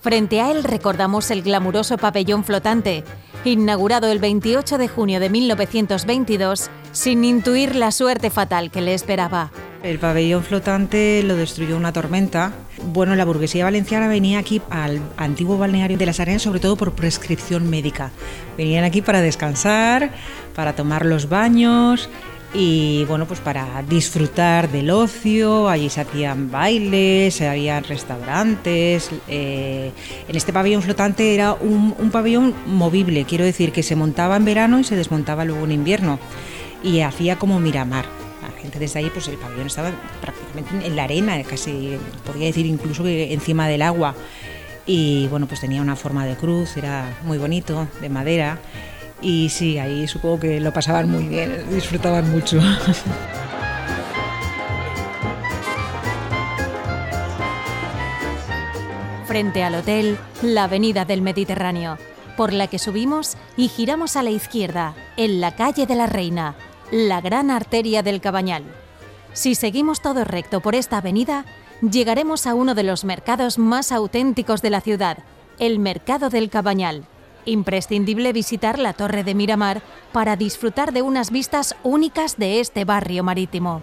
Frente 0.00 0.40
a 0.40 0.50
él 0.50 0.64
recordamos 0.64 1.30
el 1.30 1.42
glamuroso 1.42 1.98
pabellón 1.98 2.44
flotante, 2.44 3.04
inaugurado 3.44 4.10
el 4.10 4.18
28 4.18 4.78
de 4.78 4.88
junio 4.88 5.20
de 5.20 5.30
1922, 5.30 6.70
sin 6.92 7.24
intuir 7.24 7.76
la 7.76 7.90
suerte 7.90 8.30
fatal 8.30 8.70
que 8.70 8.80
le 8.80 8.94
esperaba. 8.94 9.50
El 9.82 9.98
pabellón 9.98 10.42
flotante 10.42 11.22
lo 11.22 11.36
destruyó 11.36 11.76
una 11.76 11.92
tormenta. 11.92 12.52
Bueno, 12.92 13.14
la 13.14 13.24
burguesía 13.24 13.64
valenciana 13.64 14.08
venía 14.08 14.38
aquí 14.38 14.60
al 14.68 15.00
antiguo 15.16 15.56
balneario 15.56 15.96
de 15.96 16.06
las 16.06 16.20
Arenas 16.20 16.42
sobre 16.42 16.60
todo 16.60 16.76
por 16.76 16.92
prescripción 16.92 17.68
médica. 17.70 18.10
Venían 18.58 18.84
aquí 18.84 19.00
para 19.00 19.22
descansar, 19.22 20.10
para 20.54 20.74
tomar 20.74 21.06
los 21.06 21.30
baños 21.30 22.10
y 22.52 23.04
bueno, 23.04 23.26
pues 23.26 23.38
para 23.38 23.82
disfrutar 23.88 24.70
del 24.70 24.90
ocio, 24.90 25.68
allí 25.68 25.88
se 25.88 26.00
hacían 26.00 26.50
bailes, 26.50 27.34
se 27.34 27.80
restaurantes. 27.82 29.10
eh, 29.28 29.92
en 30.28 30.36
este 30.36 30.52
pabellón 30.52 30.82
flotante 30.82 31.34
era 31.34 31.52
un, 31.54 31.94
un 31.96 32.10
pabellón 32.10 32.54
movible, 32.66 33.24
quiero 33.24 33.44
decir 33.44 33.70
que 33.70 33.82
se 33.82 33.94
montaba 33.94 34.36
en 34.36 34.44
verano 34.44 34.80
y 34.80 34.84
se 34.84 34.96
desmontaba 34.96 35.44
luego 35.44 35.64
en 35.64 35.72
invierno 35.72 36.18
y 36.82 37.00
hacía 37.00 37.36
como 37.36 37.60
Miramar. 37.60 38.06
La 38.42 38.50
gente 38.60 38.78
desde 38.78 38.98
ahí, 38.98 39.10
pues 39.12 39.28
el 39.28 39.36
pabellón 39.36 39.66
estaba 39.66 39.90
prácticamente 40.20 40.86
en 40.86 40.96
la 40.96 41.04
arena, 41.04 41.42
casi 41.44 41.96
podría 42.26 42.46
decir 42.46 42.66
incluso 42.66 43.04
que 43.04 43.32
encima 43.32 43.68
del 43.68 43.82
agua. 43.82 44.14
Y 44.86 45.28
bueno, 45.28 45.46
pues 45.46 45.60
tenía 45.60 45.82
una 45.82 45.94
forma 45.94 46.26
de 46.26 46.34
cruz, 46.36 46.76
era 46.76 47.16
muy 47.24 47.38
bonito, 47.38 47.86
de 48.00 48.08
madera. 48.08 48.58
Y 49.22 49.50
sí, 49.50 49.78
ahí 49.78 50.08
supongo 50.08 50.40
que 50.40 50.60
lo 50.60 50.72
pasaban 50.72 51.10
muy 51.10 51.24
bien, 51.28 51.64
disfrutaban 51.70 52.30
mucho. 52.30 52.60
Frente 59.26 59.62
al 59.62 59.74
hotel, 59.76 60.18
la 60.42 60.64
avenida 60.64 61.04
del 61.04 61.22
Mediterráneo, 61.22 61.98
por 62.36 62.52
la 62.52 62.66
que 62.66 62.78
subimos 62.78 63.36
y 63.56 63.68
giramos 63.68 64.16
a 64.16 64.22
la 64.22 64.30
izquierda, 64.30 64.94
en 65.16 65.40
la 65.40 65.54
calle 65.54 65.86
de 65.86 65.94
la 65.94 66.06
Reina, 66.06 66.56
la 66.90 67.20
gran 67.20 67.50
arteria 67.50 68.02
del 68.02 68.20
Cabañal. 68.20 68.64
Si 69.32 69.54
seguimos 69.54 70.00
todo 70.00 70.24
recto 70.24 70.60
por 70.60 70.74
esta 70.74 70.98
avenida, 70.98 71.44
llegaremos 71.80 72.46
a 72.46 72.54
uno 72.54 72.74
de 72.74 72.82
los 72.82 73.04
mercados 73.04 73.58
más 73.58 73.92
auténticos 73.92 74.62
de 74.62 74.70
la 74.70 74.80
ciudad, 74.80 75.18
el 75.58 75.78
Mercado 75.78 76.30
del 76.30 76.50
Cabañal. 76.50 77.04
Imprescindible 77.44 78.32
visitar 78.32 78.78
la 78.78 78.92
Torre 78.92 79.24
de 79.24 79.34
Miramar 79.34 79.82
para 80.12 80.36
disfrutar 80.36 80.92
de 80.92 81.02
unas 81.02 81.30
vistas 81.30 81.74
únicas 81.82 82.36
de 82.36 82.60
este 82.60 82.84
barrio 82.84 83.24
marítimo. 83.24 83.82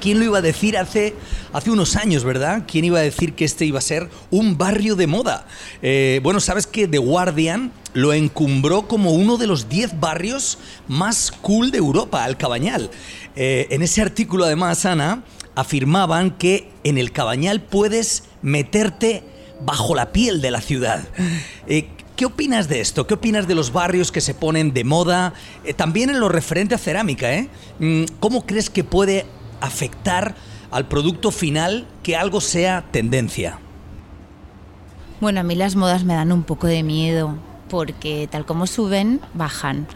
¿Quién 0.00 0.18
lo 0.18 0.24
iba 0.24 0.38
a 0.38 0.42
decir 0.42 0.76
hace, 0.76 1.14
hace 1.52 1.70
unos 1.70 1.96
años, 1.96 2.22
verdad? 2.22 2.64
¿Quién 2.70 2.84
iba 2.84 2.98
a 2.98 3.02
decir 3.02 3.34
que 3.34 3.44
este 3.44 3.64
iba 3.64 3.78
a 3.78 3.82
ser 3.82 4.08
un 4.30 4.58
barrio 4.58 4.94
de 4.94 5.06
moda? 5.06 5.46
Eh, 5.82 6.20
bueno, 6.22 6.38
sabes 6.40 6.66
que 6.66 6.86
The 6.86 6.98
Guardian 6.98 7.72
lo 7.94 8.12
encumbró 8.12 8.86
como 8.86 9.12
uno 9.12 9.36
de 9.36 9.46
los 9.46 9.68
10 9.68 9.98
barrios 9.98 10.58
más 10.86 11.32
cool 11.40 11.70
de 11.70 11.78
Europa, 11.78 12.26
el 12.26 12.36
Cabañal. 12.36 12.90
Eh, 13.34 13.68
en 13.70 13.82
ese 13.82 14.02
artículo, 14.02 14.44
además, 14.44 14.84
Ana, 14.84 15.24
afirmaban 15.54 16.30
que 16.32 16.68
en 16.84 16.98
el 16.98 17.10
Cabañal 17.10 17.62
puedes 17.62 18.24
meterte 18.42 19.24
bajo 19.60 19.94
la 19.94 20.12
piel 20.12 20.40
de 20.40 20.50
la 20.50 20.60
ciudad. 20.60 21.04
Eh, 21.66 21.88
¿Qué 22.16 22.24
opinas 22.24 22.68
de 22.68 22.80
esto? 22.80 23.06
¿Qué 23.06 23.14
opinas 23.14 23.46
de 23.46 23.54
los 23.54 23.72
barrios 23.72 24.10
que 24.10 24.22
se 24.22 24.32
ponen 24.32 24.72
de 24.72 24.84
moda? 24.84 25.34
Eh, 25.64 25.74
también 25.74 26.08
en 26.08 26.18
lo 26.18 26.30
referente 26.30 26.74
a 26.74 26.78
cerámica, 26.78 27.34
¿eh? 27.34 27.50
Mm, 27.78 28.04
¿Cómo 28.20 28.46
crees 28.46 28.70
que 28.70 28.84
puede 28.84 29.26
afectar 29.60 30.34
al 30.70 30.88
producto 30.88 31.30
final 31.30 31.86
que 32.02 32.16
algo 32.16 32.40
sea 32.40 32.84
tendencia? 32.90 33.58
Bueno, 35.20 35.40
a 35.40 35.42
mí 35.42 35.54
las 35.54 35.76
modas 35.76 36.04
me 36.04 36.14
dan 36.14 36.32
un 36.32 36.42
poco 36.42 36.66
de 36.66 36.82
miedo 36.82 37.36
porque 37.68 38.28
tal 38.30 38.46
como 38.46 38.66
suben, 38.66 39.20
bajan. 39.34 39.86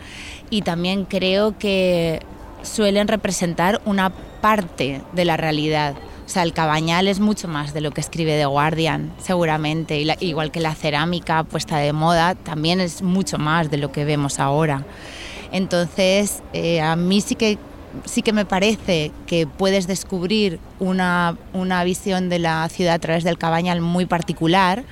Y 0.51 0.63
también 0.63 1.05
creo 1.05 1.57
que 1.59 2.21
suelen 2.63 3.09
representar 3.09 3.81
una 3.85 4.11
parte 4.11 5.03
de 5.13 5.25
la 5.25 5.37
realidad. 5.37 5.95
O 6.31 6.33
sea, 6.33 6.45
el 6.45 6.53
cabañal 6.53 7.09
es 7.09 7.19
mucho 7.19 7.49
más 7.49 7.75
de 7.75 7.81
lo 7.81 7.91
que 7.91 8.01
escribe 8.01 8.39
The 8.39 8.47
Guardian, 8.47 9.13
seguramente. 9.21 10.01
Y 10.01 10.09
igual 10.21 10.53
que 10.53 10.61
la 10.61 10.77
cerámica 10.77 11.43
puesta 11.43 11.79
de 11.79 11.93
moda, 11.93 12.37
también 12.37 12.81
es 12.81 13.03
mucho 13.03 13.37
más 13.37 13.69
de 13.69 13.79
lo 13.79 13.91
que 13.91 14.05
vemos 14.05 14.39
ahora. 14.39 14.87
Entonces, 15.51 16.45
eh, 16.53 16.81
a 16.81 16.95
mí 16.95 17.21
sí 17.21 17.35
que, 17.35 17.59
sí 18.05 18.23
que 18.23 18.33
me 18.33 18.45
parece 18.45 19.11
que 19.27 19.49
puedes 19.49 19.89
descubrir 19.89 20.61
una, 20.79 21.37
una 21.53 21.83
visión 21.83 22.29
de 22.29 22.39
la 22.39 22.69
ciudad 22.69 22.95
a 22.95 22.99
través 23.01 23.25
del 23.25 23.37
cabañal 23.37 23.81
muy 23.81 24.07
particular 24.07 24.85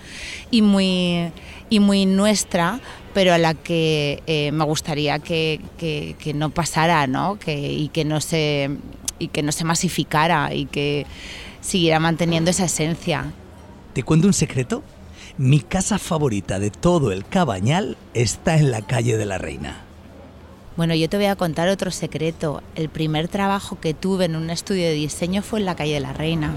y 0.51 0.63
muy, 0.63 1.31
y 1.71 1.79
muy 1.79 2.05
nuestra, 2.05 2.81
pero 3.15 3.33
a 3.33 3.39
la 3.39 3.55
que 3.55 4.25
eh, 4.27 4.51
me 4.51 4.65
gustaría 4.65 5.21
que, 5.21 5.61
que- 5.79 6.17
que 6.19 6.35
no 6.35 6.51
pasara, 6.51 7.07
¿no? 7.07 7.39
Que, 7.39 7.57
y, 7.73 7.87
que 7.91 8.05
no 8.05 8.21
se, 8.21 8.71
y 9.19 9.29
que 9.29 9.43
no 9.43 9.53
se 9.53 9.65
masificara 9.65 10.55
y 10.55 10.67
que 10.67 11.07
siguiera 11.61 12.01
manteniendo 12.01 12.51
esa 12.51 12.65
esencia. 12.65 13.33
¿Te 13.93 14.03
cuento 14.03 14.27
un 14.27 14.33
secreto? 14.33 14.83
Mi 15.37 15.61
casa 15.61 15.99
favorita 15.99 16.59
de 16.59 16.71
todo 16.71 17.13
el 17.13 17.25
Cabañal 17.25 17.97
está 18.15 18.57
en 18.57 18.71
la 18.71 18.83
calle 18.83 19.17
de 19.17 19.27
la 19.27 19.39
Reina. 19.39 19.83
Bueno, 20.77 20.95
yo 20.95 21.09
te 21.09 21.17
voy 21.17 21.27
a 21.27 21.37
contar 21.37 21.69
otro 21.69 21.91
secreto. 21.91 22.63
El 22.77 22.89
primer 22.89 23.29
trabajo 23.29 23.81
que 23.81 23.95
tuve 23.95 24.27
en 24.27 24.37
un 24.37 24.51
estudio 24.51 24.85
de 24.85 24.93
diseño 24.93 25.43
fue 25.43 25.59
en 25.59 25.67
la 25.67 25.75
calle 25.75 25.95
de 25.95 26.01
la 26.01 26.13
Reina. 26.13 26.53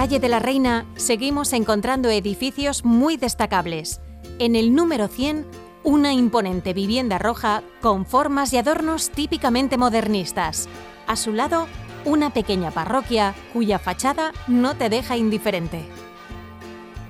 Calle 0.00 0.18
de 0.18 0.30
la 0.30 0.38
Reina 0.38 0.86
seguimos 0.96 1.52
encontrando 1.52 2.08
edificios 2.08 2.86
muy 2.86 3.18
destacables. 3.18 4.00
En 4.38 4.56
el 4.56 4.74
número 4.74 5.08
100, 5.08 5.44
una 5.84 6.14
imponente 6.14 6.72
vivienda 6.72 7.18
roja 7.18 7.62
con 7.82 8.06
formas 8.06 8.50
y 8.54 8.56
adornos 8.56 9.10
típicamente 9.10 9.76
modernistas. 9.76 10.70
A 11.06 11.16
su 11.16 11.34
lado, 11.34 11.66
una 12.06 12.32
pequeña 12.32 12.70
parroquia 12.70 13.34
cuya 13.52 13.78
fachada 13.78 14.32
no 14.48 14.74
te 14.74 14.88
deja 14.88 15.18
indiferente. 15.18 15.84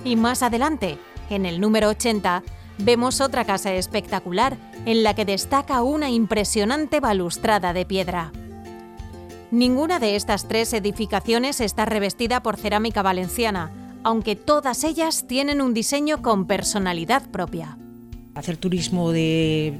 Y 0.05 0.17
más 0.17 0.43
adelante, 0.43 0.99
en 1.29 1.47
el 1.47 1.61
número 1.61 1.91
80, 1.91 2.43
vemos 2.79 3.21
otra 3.21 3.45
casa 3.45 3.73
espectacular 3.73 4.57
en 4.85 5.05
la 5.05 5.15
que 5.15 5.25
destaca 5.25 5.85
una 5.85 6.11
impresionante 6.11 6.99
balustrada 6.99 7.73
de 7.73 7.87
piedra. 7.87 8.33
Ninguna 9.51 9.99
de 9.99 10.15
estas 10.15 10.47
tres 10.47 10.73
edificaciones 10.73 11.61
está 11.61 11.85
revestida 11.85 12.41
por 12.41 12.57
cerámica 12.57 13.03
valenciana, 13.03 13.73
aunque 14.05 14.37
todas 14.37 14.85
ellas 14.85 15.27
tienen 15.27 15.61
un 15.61 15.75
diseño 15.75 16.23
con 16.23 16.47
personalidad 16.47 17.29
propia. 17.31 17.77
Hacer 18.37 18.57
turismo 18.57 19.11
de 19.11 19.75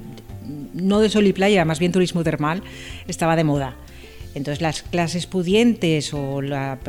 no 0.73 0.99
de 0.99 1.09
sol 1.09 1.25
y 1.25 1.31
playa, 1.31 1.63
más 1.63 1.79
bien 1.79 1.93
turismo 1.93 2.21
termal, 2.21 2.63
estaba 3.07 3.37
de 3.37 3.45
moda. 3.45 3.75
Entonces 4.35 4.61
las 4.61 4.81
clases 4.81 5.25
pudientes 5.25 6.13
o 6.13 6.41
las 6.41 6.79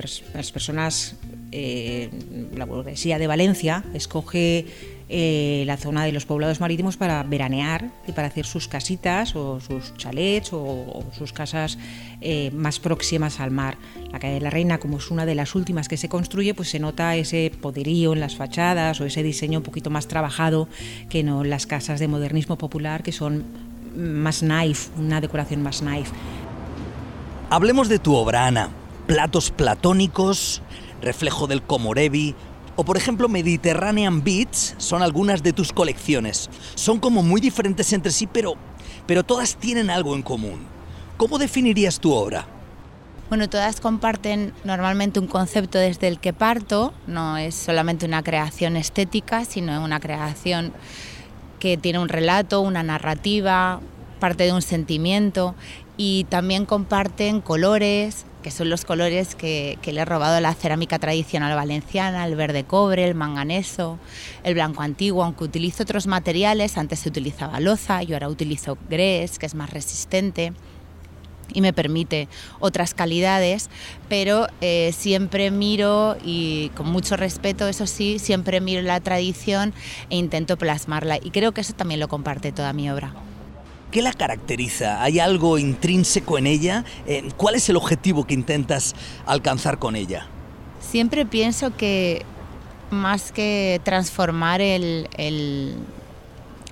personas, 0.52 1.16
eh, 1.52 2.10
la 2.56 2.64
burguesía 2.64 3.18
de 3.18 3.28
Valencia 3.28 3.84
escoge 3.94 4.66
eh, 5.14 5.64
la 5.66 5.76
zona 5.76 6.06
de 6.06 6.12
los 6.12 6.24
poblados 6.24 6.58
marítimos 6.58 6.96
para 6.96 7.22
veranear 7.22 7.90
y 8.08 8.12
para 8.12 8.28
hacer 8.28 8.46
sus 8.46 8.66
casitas 8.66 9.36
o 9.36 9.60
sus 9.60 9.94
chalets 9.98 10.54
o, 10.54 11.04
sus 11.12 11.34
casas 11.34 11.76
eh, 12.22 12.50
más 12.54 12.80
próximas 12.80 13.38
al 13.38 13.50
mar. 13.50 13.76
La 14.10 14.18
calle 14.18 14.34
de 14.34 14.40
la 14.40 14.48
Reina, 14.48 14.78
como 14.78 14.96
es 14.96 15.10
una 15.10 15.26
de 15.26 15.34
las 15.34 15.54
últimas 15.54 15.86
que 15.86 15.98
se 15.98 16.08
construye, 16.08 16.54
pues 16.54 16.70
se 16.70 16.78
nota 16.78 17.14
ese 17.14 17.52
poderío 17.60 18.14
en 18.14 18.20
las 18.20 18.36
fachadas 18.36 19.02
o 19.02 19.04
ese 19.04 19.22
diseño 19.22 19.58
un 19.58 19.64
poquito 19.64 19.90
más 19.90 20.08
trabajado 20.08 20.66
que 21.10 21.22
no 21.22 21.44
las 21.44 21.66
casas 21.66 22.00
de 22.00 22.08
modernismo 22.08 22.56
popular 22.56 23.02
que 23.02 23.12
son 23.12 23.44
más 23.94 24.40
knife, 24.40 24.90
una 24.98 25.20
decoración 25.20 25.62
más 25.62 25.80
knife. 25.80 26.10
Hablemos 27.50 27.90
de 27.90 27.98
tu 27.98 28.14
obra, 28.14 28.46
Ana. 28.46 28.70
Platos 29.06 29.50
platónicos, 29.50 30.62
reflejo 31.02 31.46
del 31.48 31.60
Comorebi, 31.60 32.34
o 32.76 32.84
por 32.84 32.96
ejemplo 32.96 33.28
Mediterranean 33.28 34.22
Beats 34.22 34.74
son 34.78 35.02
algunas 35.02 35.42
de 35.42 35.52
tus 35.52 35.72
colecciones. 35.72 36.50
Son 36.74 36.98
como 36.98 37.22
muy 37.22 37.40
diferentes 37.40 37.92
entre 37.92 38.12
sí, 38.12 38.26
pero, 38.26 38.54
pero 39.06 39.24
todas 39.24 39.56
tienen 39.56 39.90
algo 39.90 40.14
en 40.14 40.22
común. 40.22 40.60
¿Cómo 41.16 41.38
definirías 41.38 42.00
tu 42.00 42.12
obra? 42.12 42.46
Bueno, 43.28 43.48
todas 43.48 43.80
comparten 43.80 44.52
normalmente 44.64 45.18
un 45.18 45.26
concepto 45.26 45.78
desde 45.78 46.08
el 46.08 46.18
que 46.18 46.32
parto, 46.32 46.92
no 47.06 47.38
es 47.38 47.54
solamente 47.54 48.04
una 48.04 48.22
creación 48.22 48.76
estética, 48.76 49.44
sino 49.44 49.82
una 49.82 50.00
creación 50.00 50.72
que 51.58 51.78
tiene 51.78 51.98
un 51.98 52.08
relato, 52.08 52.60
una 52.60 52.82
narrativa, 52.82 53.80
parte 54.20 54.44
de 54.44 54.52
un 54.52 54.62
sentimiento 54.62 55.54
y 55.96 56.24
también 56.24 56.66
comparten 56.66 57.40
colores, 57.40 58.26
que 58.42 58.50
son 58.50 58.68
los 58.68 58.84
colores 58.84 59.34
que, 59.34 59.78
le 59.84 60.00
he 60.00 60.04
robado 60.04 60.36
a 60.36 60.40
la 60.40 60.54
cerámica 60.54 60.98
tradicional 60.98 61.54
valenciana, 61.54 62.26
el 62.26 62.34
verde 62.34 62.64
cobre, 62.64 63.04
el 63.04 63.14
manganeso, 63.14 63.98
el 64.44 64.54
blanco 64.54 64.82
antiguo, 64.82 65.24
aunque 65.24 65.44
utilizo 65.44 65.84
otros 65.84 66.06
materiales, 66.06 66.76
antes 66.76 67.00
se 67.00 67.08
utilizaba 67.08 67.60
loza, 67.60 68.02
yo 68.02 68.16
ahora 68.16 68.28
utilizo 68.28 68.76
grés, 68.88 69.38
que 69.38 69.46
es 69.46 69.54
más 69.54 69.70
resistente 69.70 70.52
y 71.54 71.60
me 71.60 71.72
permite 71.72 72.28
otras 72.60 72.94
calidades, 72.94 73.68
pero 74.08 74.46
eh, 74.60 74.92
siempre 74.96 75.50
miro 75.50 76.16
y 76.24 76.70
con 76.70 76.88
mucho 76.88 77.16
respeto, 77.16 77.68
eso 77.68 77.86
sí, 77.86 78.18
siempre 78.18 78.60
miro 78.60 78.82
la 78.82 79.00
tradición 79.00 79.74
e 80.10 80.16
intento 80.16 80.56
plasmarla 80.56 81.18
y 81.22 81.30
creo 81.30 81.52
que 81.52 81.60
eso 81.60 81.74
también 81.74 82.00
lo 82.00 82.08
comparte 82.08 82.52
toda 82.52 82.72
mi 82.72 82.90
obra. 82.90 83.14
¿Qué 83.92 84.00
la 84.00 84.14
caracteriza? 84.14 85.02
¿Hay 85.02 85.20
algo 85.20 85.58
intrínseco 85.58 86.38
en 86.38 86.46
ella? 86.46 86.84
Eh, 87.06 87.30
¿Cuál 87.36 87.56
es 87.56 87.68
el 87.68 87.76
objetivo 87.76 88.26
que 88.26 88.32
intentas 88.32 88.94
alcanzar 89.26 89.78
con 89.78 89.96
ella? 89.96 90.26
Siempre 90.80 91.26
pienso 91.26 91.76
que 91.76 92.24
más 92.90 93.32
que 93.32 93.82
transformar 93.84 94.62
el, 94.62 95.08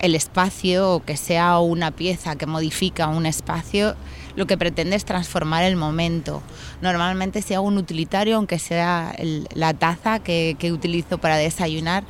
el 0.01 0.15
espacio 0.15 0.95
o 0.95 1.05
que 1.05 1.19
sea 1.19 1.59
una 1.59 1.91
pieza 1.91 2.37
que 2.37 2.47
modifica 2.47 3.07
un 3.09 3.27
espacio, 3.27 3.97
lo 4.35 4.47
que 4.47 4.57
pretende 4.57 4.97
es 4.97 5.05
transformar 5.05 5.65
el 5.65 5.77
momento. 5.77 6.43
Normalmente 6.81 7.43
si 7.43 7.53
hago 7.53 7.67
un 7.67 7.77
utilitario, 7.77 8.37
aunque 8.37 8.59
sea 8.59 9.15
la 9.55 9.75
taza 9.75 10.21
que, 10.21 10.57
que 10.59 10.73
utilizo 10.73 11.19
para 11.19 11.37
desayunar, 11.37 12.05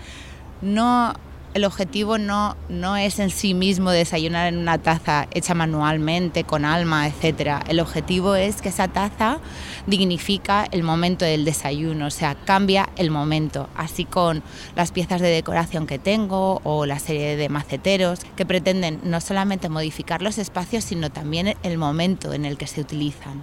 no 0.62 1.14
el 1.54 1.64
objetivo 1.64 2.19
no, 2.19 2.57
no 2.69 2.97
es 2.97 3.19
en 3.19 3.30
sí 3.30 3.54
mismo 3.54 3.90
desayunar 3.90 4.47
en 4.47 4.59
una 4.59 4.78
taza 4.78 5.26
hecha 5.33 5.54
manualmente, 5.54 6.45
con 6.45 6.65
alma, 6.65 7.08
etc. 7.08 7.63
El 7.69 7.80
objetivo 7.80 8.36
es 8.36 8.63
que 8.63 8.69
esa 8.69 8.89
taza 8.89 9.41
dignifica 9.86 10.67
el 10.71 10.82
momento 10.82 11.25
del 11.25 11.45
desayuno, 11.45 12.06
o 12.06 12.10
sea, 12.10 12.34
cambia 12.34 12.89
el 12.97 13.10
momento. 13.10 13.69
Así 13.75 14.04
con 14.04 14.43
las 14.76 14.93
piezas 14.93 15.21
de 15.21 15.28
decoración 15.28 15.86
que 15.86 15.99
tengo 15.99 16.60
o 16.65 16.86
la 16.86 16.99
serie 16.99 17.36
de 17.36 17.49
maceteros 17.49 18.21
que 18.36 18.47
pretenden 18.47 19.00
no 19.02 19.21
solamente 19.21 19.69
modificar 19.69 20.23
los 20.23 20.39
espacios, 20.39 20.84
sino 20.84 21.10
también 21.10 21.56
el 21.63 21.78
momento 21.78 22.32
en 22.32 22.45
el 22.45 22.56
que 22.56 22.67
se 22.67 22.80
utilizan. 22.80 23.43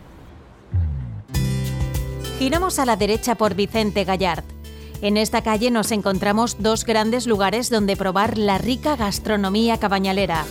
Giramos 2.39 2.80
a 2.80 2.86
la 2.86 2.96
derecha 2.96 3.36
por 3.36 3.56
Vicente 3.56 4.04
Gallard 4.04 4.57
en 5.01 5.17
esta 5.17 5.41
calle 5.41 5.71
nos 5.71 5.91
encontramos 5.91 6.57
dos 6.60 6.83
grandes 6.83 7.27
lugares 7.27 7.69
donde 7.69 7.95
probar 7.95 8.38
la 8.38 8.57
rica 8.57 8.95
gastronomía 8.95 9.77
cabañalera. 9.77 10.45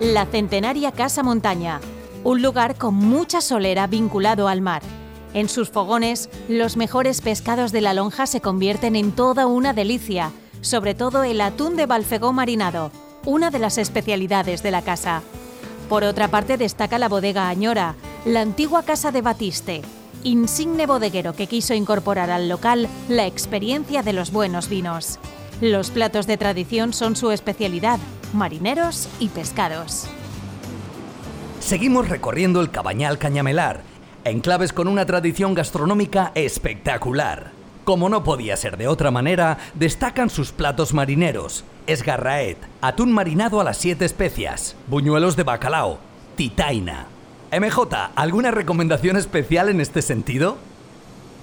La 0.00 0.26
centenaria 0.26 0.92
Casa 0.92 1.22
Montaña, 1.22 1.80
un 2.22 2.42
lugar 2.42 2.76
con 2.76 2.94
mucha 2.94 3.40
solera 3.40 3.86
vinculado 3.86 4.46
al 4.46 4.60
mar. 4.60 4.82
En 5.34 5.48
sus 5.48 5.70
fogones, 5.70 6.30
los 6.48 6.76
mejores 6.76 7.20
pescados 7.20 7.72
de 7.72 7.80
la 7.80 7.94
lonja 7.94 8.26
se 8.26 8.40
convierten 8.40 8.94
en 8.94 9.12
toda 9.12 9.46
una 9.46 9.72
delicia, 9.72 10.30
sobre 10.60 10.94
todo 10.94 11.24
el 11.24 11.40
atún 11.40 11.76
de 11.76 11.86
Balfegó 11.86 12.32
marinado, 12.32 12.90
una 13.24 13.50
de 13.50 13.58
las 13.58 13.78
especialidades 13.78 14.62
de 14.62 14.70
la 14.70 14.82
casa. 14.82 15.22
Por 15.88 16.04
otra 16.04 16.28
parte 16.28 16.56
destaca 16.56 16.98
la 16.98 17.08
bodega 17.08 17.48
Añora, 17.48 17.96
la 18.24 18.40
antigua 18.40 18.82
casa 18.82 19.12
de 19.12 19.22
Batiste, 19.22 19.82
insigne 20.26 20.86
bodeguero 20.86 21.34
que 21.34 21.46
quiso 21.46 21.72
incorporar 21.72 22.30
al 22.30 22.48
local 22.48 22.88
la 23.08 23.26
experiencia 23.26 24.02
de 24.02 24.12
los 24.12 24.32
buenos 24.32 24.68
vinos. 24.68 25.20
Los 25.60 25.90
platos 25.90 26.26
de 26.26 26.36
tradición 26.36 26.92
son 26.92 27.14
su 27.14 27.30
especialidad, 27.30 28.00
marineros 28.34 29.08
y 29.20 29.28
pescados. 29.28 30.08
Seguimos 31.60 32.08
recorriendo 32.08 32.60
el 32.60 32.70
Cabañal 32.72 33.18
Cañamelar, 33.18 33.82
enclaves 34.24 34.72
con 34.72 34.88
una 34.88 35.06
tradición 35.06 35.54
gastronómica 35.54 36.32
espectacular. 36.34 37.52
Como 37.84 38.08
no 38.08 38.24
podía 38.24 38.56
ser 38.56 38.76
de 38.76 38.88
otra 38.88 39.12
manera, 39.12 39.58
destacan 39.74 40.28
sus 40.28 40.50
platos 40.50 40.92
marineros, 40.92 41.64
esgarraet, 41.86 42.58
atún 42.80 43.12
marinado 43.12 43.60
a 43.60 43.64
las 43.64 43.76
siete 43.76 44.04
especias, 44.04 44.74
buñuelos 44.88 45.36
de 45.36 45.44
bacalao, 45.44 46.00
titaina, 46.34 47.06
MJ, 47.60 48.10
¿alguna 48.16 48.50
recomendación 48.50 49.16
especial 49.16 49.70
en 49.70 49.80
este 49.80 50.02
sentido? 50.02 50.58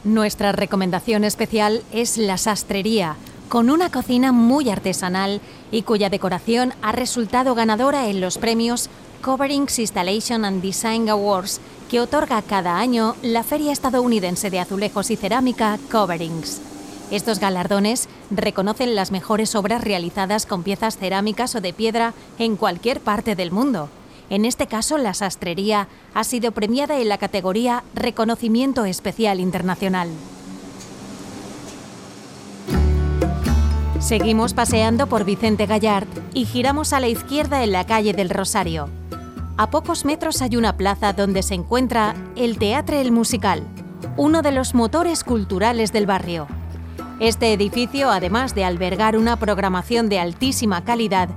Nuestra 0.04 0.52
recomendación 0.52 1.24
especial 1.24 1.82
es 1.92 2.18
la 2.18 2.38
sastrería, 2.38 3.16
con 3.50 3.72
una 3.72 3.90
cocina 3.90 4.32
muy 4.32 4.70
artesanal 4.70 5.42
y 5.72 5.82
cuya 5.84 6.10
decoración 6.10 6.74
ha 6.84 6.92
resultado 6.92 7.56
ganadora 7.56 8.08
en 8.08 8.22
los 8.22 8.38
premios 8.38 8.90
Coverings 9.24 9.80
Installation 9.80 10.46
and 10.46 10.62
Design 10.62 11.10
Awards 11.10 11.62
que 11.90 12.00
otorga 12.00 12.42
cada 12.44 12.78
año 12.78 13.16
la 13.24 13.44
Feria 13.44 13.72
Estadounidense 13.72 14.52
de 14.52 14.60
Azulejos 14.60 15.10
y 15.10 15.16
Cerámica 15.16 15.80
Coverings. 15.92 16.62
Estos 17.10 17.40
galardones 17.40 18.08
reconocen 18.30 18.94
las 18.96 19.12
mejores 19.12 19.56
obras 19.56 19.84
realizadas 19.84 20.46
con 20.46 20.64
piezas 20.64 20.98
cerámicas 20.98 21.56
o 21.56 21.62
de 21.62 21.74
piedra 21.74 22.14
en 22.38 22.56
cualquier 22.56 23.00
parte 23.00 23.36
del 23.36 23.52
mundo. 23.52 23.90
En 24.30 24.46
este 24.46 24.68
caso, 24.68 24.98
la 24.98 25.14
sastrería 25.14 25.88
ha 26.14 26.24
sido 26.24 26.52
premiada 26.52 27.00
en 27.00 27.10
la 27.10 27.18
categoría 27.18 27.84
Reconocimiento 27.94 28.86
Especial 28.86 29.40
Internacional. 29.40 30.10
Seguimos 34.00 34.54
paseando 34.54 35.08
por 35.08 35.24
Vicente 35.24 35.66
Gallard 35.66 36.08
y 36.34 36.46
giramos 36.46 36.92
a 36.92 37.00
la 37.00 37.08
izquierda 37.08 37.64
en 37.64 37.72
la 37.72 37.86
calle 37.86 38.12
del 38.12 38.30
Rosario. 38.30 38.90
A 39.56 39.70
pocos 39.70 40.04
metros 40.04 40.42
hay 40.42 40.58
una 40.58 40.76
plaza 40.76 41.14
donde 41.14 41.44
se 41.44 41.54
encuentra 41.54 42.16
el 42.36 42.58
Teatre 42.58 43.00
El 43.00 43.12
Musical, 43.12 43.64
uno 44.18 44.42
de 44.42 44.52
los 44.52 44.74
motores 44.74 45.24
culturales 45.24 45.94
del 45.94 46.06
barrio. 46.06 46.48
Este 47.20 47.54
edificio, 47.54 48.10
además 48.10 48.56
de 48.56 48.66
albergar 48.66 49.16
una 49.16 49.38
programación 49.38 50.10
de 50.10 50.20
altísima 50.20 50.84
calidad, 50.84 51.30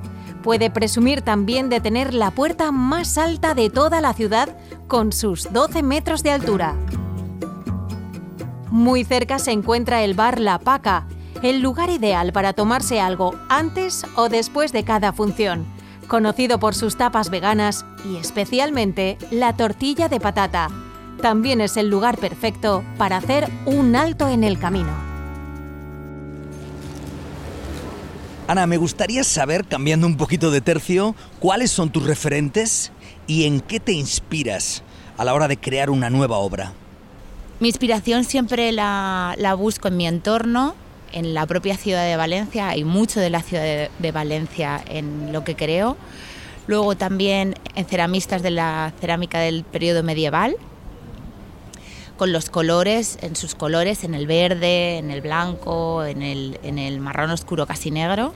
puede 0.46 0.70
presumir 0.70 1.22
también 1.22 1.68
de 1.68 1.80
tener 1.80 2.14
la 2.14 2.30
puerta 2.30 2.70
más 2.70 3.18
alta 3.18 3.52
de 3.52 3.68
toda 3.68 4.00
la 4.00 4.14
ciudad 4.14 4.56
con 4.86 5.10
sus 5.10 5.52
12 5.52 5.82
metros 5.82 6.22
de 6.22 6.30
altura. 6.30 6.76
Muy 8.70 9.02
cerca 9.02 9.40
se 9.40 9.50
encuentra 9.50 10.04
el 10.04 10.14
bar 10.14 10.38
La 10.38 10.60
Paca, 10.60 11.08
el 11.42 11.62
lugar 11.62 11.90
ideal 11.90 12.32
para 12.32 12.52
tomarse 12.52 13.00
algo 13.00 13.34
antes 13.48 14.06
o 14.14 14.28
después 14.28 14.70
de 14.70 14.84
cada 14.84 15.12
función, 15.12 15.66
conocido 16.06 16.60
por 16.60 16.76
sus 16.76 16.96
tapas 16.96 17.28
veganas 17.28 17.84
y 18.08 18.14
especialmente 18.14 19.18
la 19.32 19.56
tortilla 19.56 20.08
de 20.08 20.20
patata. 20.20 20.68
También 21.20 21.60
es 21.60 21.76
el 21.76 21.88
lugar 21.88 22.18
perfecto 22.18 22.84
para 22.98 23.16
hacer 23.16 23.50
un 23.64 23.96
alto 23.96 24.28
en 24.28 24.44
el 24.44 24.60
camino. 24.60 25.05
Ana, 28.48 28.68
me 28.68 28.76
gustaría 28.76 29.24
saber, 29.24 29.64
cambiando 29.64 30.06
un 30.06 30.16
poquito 30.16 30.52
de 30.52 30.60
tercio, 30.60 31.16
cuáles 31.40 31.72
son 31.72 31.90
tus 31.90 32.06
referentes 32.06 32.92
y 33.26 33.44
en 33.44 33.60
qué 33.60 33.80
te 33.80 33.92
inspiras 33.92 34.84
a 35.16 35.24
la 35.24 35.34
hora 35.34 35.48
de 35.48 35.56
crear 35.56 35.90
una 35.90 36.10
nueva 36.10 36.36
obra. 36.36 36.72
Mi 37.58 37.66
inspiración 37.66 38.22
siempre 38.22 38.70
la, 38.70 39.34
busco 39.58 39.88
en 39.88 39.96
mi 39.96 40.06
entorno, 40.06 40.76
en 41.12 41.34
la 41.34 41.44
propia 41.46 41.76
ciudad 41.76 42.04
de 42.04 42.16
Valencia, 42.16 42.68
hay 42.68 42.84
mucho 42.84 43.18
de 43.18 43.30
la 43.30 43.42
ciudad 43.42 43.88
de, 43.98 44.12
Valencia 44.12 44.80
en 44.88 45.32
lo 45.32 45.42
que 45.42 45.56
creo. 45.56 45.96
Luego 46.68 46.96
también 46.96 47.56
en 47.74 47.84
ceramistas 47.86 48.42
de 48.42 48.50
la 48.50 48.92
cerámica 49.00 49.40
del 49.40 49.64
periodo 49.64 50.04
medieval, 50.04 50.56
con 52.16 52.32
los 52.32 52.50
colores, 52.50 53.18
en 53.22 53.36
sus 53.36 53.54
colores, 53.54 54.04
en 54.04 54.14
el 54.14 54.26
verde, 54.26 54.98
en 54.98 55.10
el 55.10 55.20
blanco, 55.20 56.04
en 56.04 56.22
el, 56.22 56.58
en 56.62 56.78
el 56.78 57.00
marrón 57.00 57.30
oscuro 57.30 57.66
casi 57.66 57.90
negro. 57.90 58.32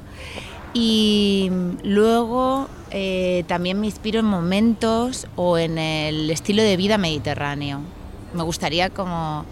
Y 0.73 1.51
luego 1.83 2.69
eh, 2.91 3.45
también 3.49 3.81
me 3.81 3.87
inspiro 3.87 4.21
en 4.21 4.27
momentos 4.27 5.27
o 5.37 5.59
en 5.59 5.79
el 5.79 6.31
estilo 6.31 6.63
de 6.63 6.77
vida 6.77 6.99
mediterráneo. 6.99 7.81
Me 8.35 8.43
gustaría 8.43 8.91
como 8.91 9.45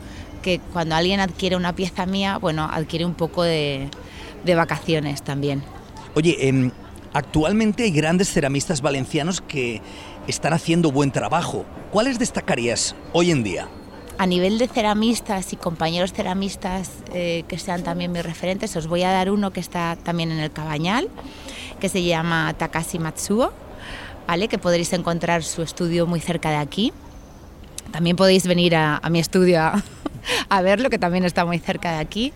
que 0.42 0.60
cuando 0.72 0.94
alguien 0.94 1.18
adquiere 1.20 1.56
una 1.56 1.74
pieza 1.74 2.06
mía, 2.06 2.38
bueno, 2.38 2.68
adquiere 2.70 3.04
un 3.04 3.14
poco 3.14 3.42
de, 3.42 3.88
de 4.44 4.54
vacaciones 4.54 5.22
también. 5.22 5.62
Oye, 6.14 6.48
em, 6.48 6.70
actualmente 7.12 7.82
hay 7.82 7.90
grandes 7.90 8.32
ceramistas 8.32 8.80
valencianos 8.80 9.40
que 9.40 9.82
están 10.28 10.52
haciendo 10.52 10.92
buen 10.92 11.10
trabajo. 11.10 11.64
¿Cuáles 11.90 12.18
destacarías 12.18 12.94
hoy 13.12 13.32
en 13.32 13.42
día? 13.42 13.68
A 14.18 14.26
nivel 14.26 14.58
de 14.58 14.66
ceramistas 14.66 15.52
y 15.52 15.56
compañeros 15.56 16.12
ceramistas 16.12 16.90
eh, 17.14 17.44
que 17.46 17.56
sean 17.56 17.84
también 17.84 18.10
mis 18.10 18.24
referentes, 18.24 18.74
os 18.74 18.88
voy 18.88 19.04
a 19.04 19.12
dar 19.12 19.30
uno 19.30 19.52
que 19.52 19.60
está 19.60 19.96
también 20.02 20.32
en 20.32 20.40
el 20.40 20.50
Cabañal, 20.50 21.08
que 21.78 21.88
se 21.88 22.02
llama 22.02 22.52
Takashi 22.58 22.98
Matsuo, 22.98 23.52
¿vale? 24.26 24.48
que 24.48 24.58
podréis 24.58 24.92
encontrar 24.92 25.44
su 25.44 25.62
estudio 25.62 26.06
muy 26.08 26.18
cerca 26.18 26.50
de 26.50 26.56
aquí. 26.56 26.92
También 27.92 28.16
podéis 28.16 28.46
venir 28.48 28.74
a, 28.74 28.96
a 28.96 29.08
mi 29.08 29.20
estudio 29.20 29.60
a 30.48 30.62
verlo, 30.62 30.90
que 30.90 30.98
también 30.98 31.24
está 31.24 31.44
muy 31.44 31.58
cerca 31.58 31.92
de 31.92 31.98
aquí. 31.98 32.32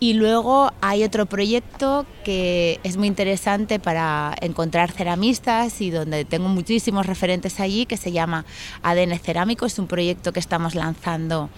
Y 0.00 0.14
luego 0.14 0.72
hay 0.80 1.04
otro 1.04 1.26
proyecto 1.26 2.06
que 2.24 2.80
es 2.82 2.96
muy 2.96 3.08
interesante 3.08 3.78
para 3.78 4.34
encontrar 4.40 4.92
ceramistas 4.92 5.80
y 5.80 5.90
donde 5.90 6.24
tengo 6.24 6.48
muchísimos 6.48 7.06
referentes 7.06 7.60
allí, 7.60 7.86
que 7.86 7.96
se 7.96 8.12
llama 8.12 8.44
ADN 8.82 9.18
Cerámico. 9.18 9.66
Es 9.66 9.78
un 9.78 9.86
proyecto 9.86 10.32
que 10.32 10.40
estamos 10.40 10.74
lanzando 10.74 11.50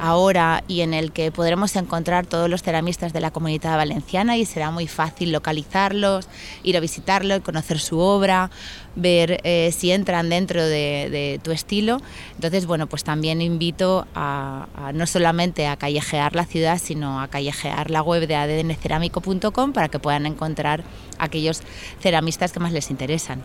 ahora 0.00 0.64
y 0.68 0.80
en 0.80 0.94
el 0.94 1.12
que 1.12 1.30
podremos 1.30 1.76
encontrar 1.76 2.26
todos 2.26 2.48
los 2.48 2.62
ceramistas 2.62 3.12
de 3.12 3.20
la 3.20 3.30
comunidad 3.30 3.76
valenciana 3.76 4.36
y 4.36 4.44
será 4.44 4.70
muy 4.70 4.86
fácil 4.86 5.32
localizarlos, 5.32 6.28
ir 6.62 6.76
a 6.76 6.80
visitarlo, 6.80 7.42
conocer 7.42 7.78
su 7.78 7.98
obra, 7.98 8.50
ver 8.94 9.40
eh, 9.44 9.72
si 9.76 9.90
entran 9.90 10.28
dentro 10.28 10.64
de, 10.64 11.40
tu 11.42 11.50
estilo. 11.50 12.00
Entonces, 12.34 12.66
bueno, 12.66 12.86
pues 12.86 13.04
también 13.04 13.40
invito 13.42 14.06
a, 14.14 14.92
no 14.94 15.06
solamente 15.06 15.66
a 15.66 15.76
callejear 15.76 16.34
la 16.34 16.44
ciudad, 16.44 16.78
sino 16.82 17.20
a 17.20 17.28
callejear 17.28 17.90
la 17.90 18.02
web 18.02 18.26
de 18.26 18.36
adncerámico.com 18.36 19.72
para 19.72 19.88
que 19.88 19.98
puedan 19.98 20.26
encontrar 20.26 20.84
aquellos 21.18 21.62
ceramistas 22.00 22.52
que 22.52 22.60
más 22.60 22.72
les 22.72 22.90
interesan. 22.90 23.42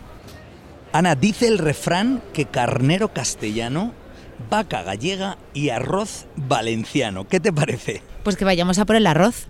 Ana, 0.92 1.14
dice 1.14 1.46
el 1.48 1.58
refrán 1.58 2.22
que 2.32 2.46
carnero 2.46 3.12
castellano 3.12 3.92
vaca 4.50 4.82
gallega 4.82 5.38
y 5.54 5.70
arroz 5.70 6.26
valenciano. 6.36 7.26
¿Qué 7.26 7.40
te 7.40 7.52
parece? 7.52 8.02
Pues 8.22 8.36
que 8.36 8.44
vayamos 8.44 8.78
a 8.78 8.84
por 8.84 8.96
el 8.96 9.06
arroz. 9.06 9.48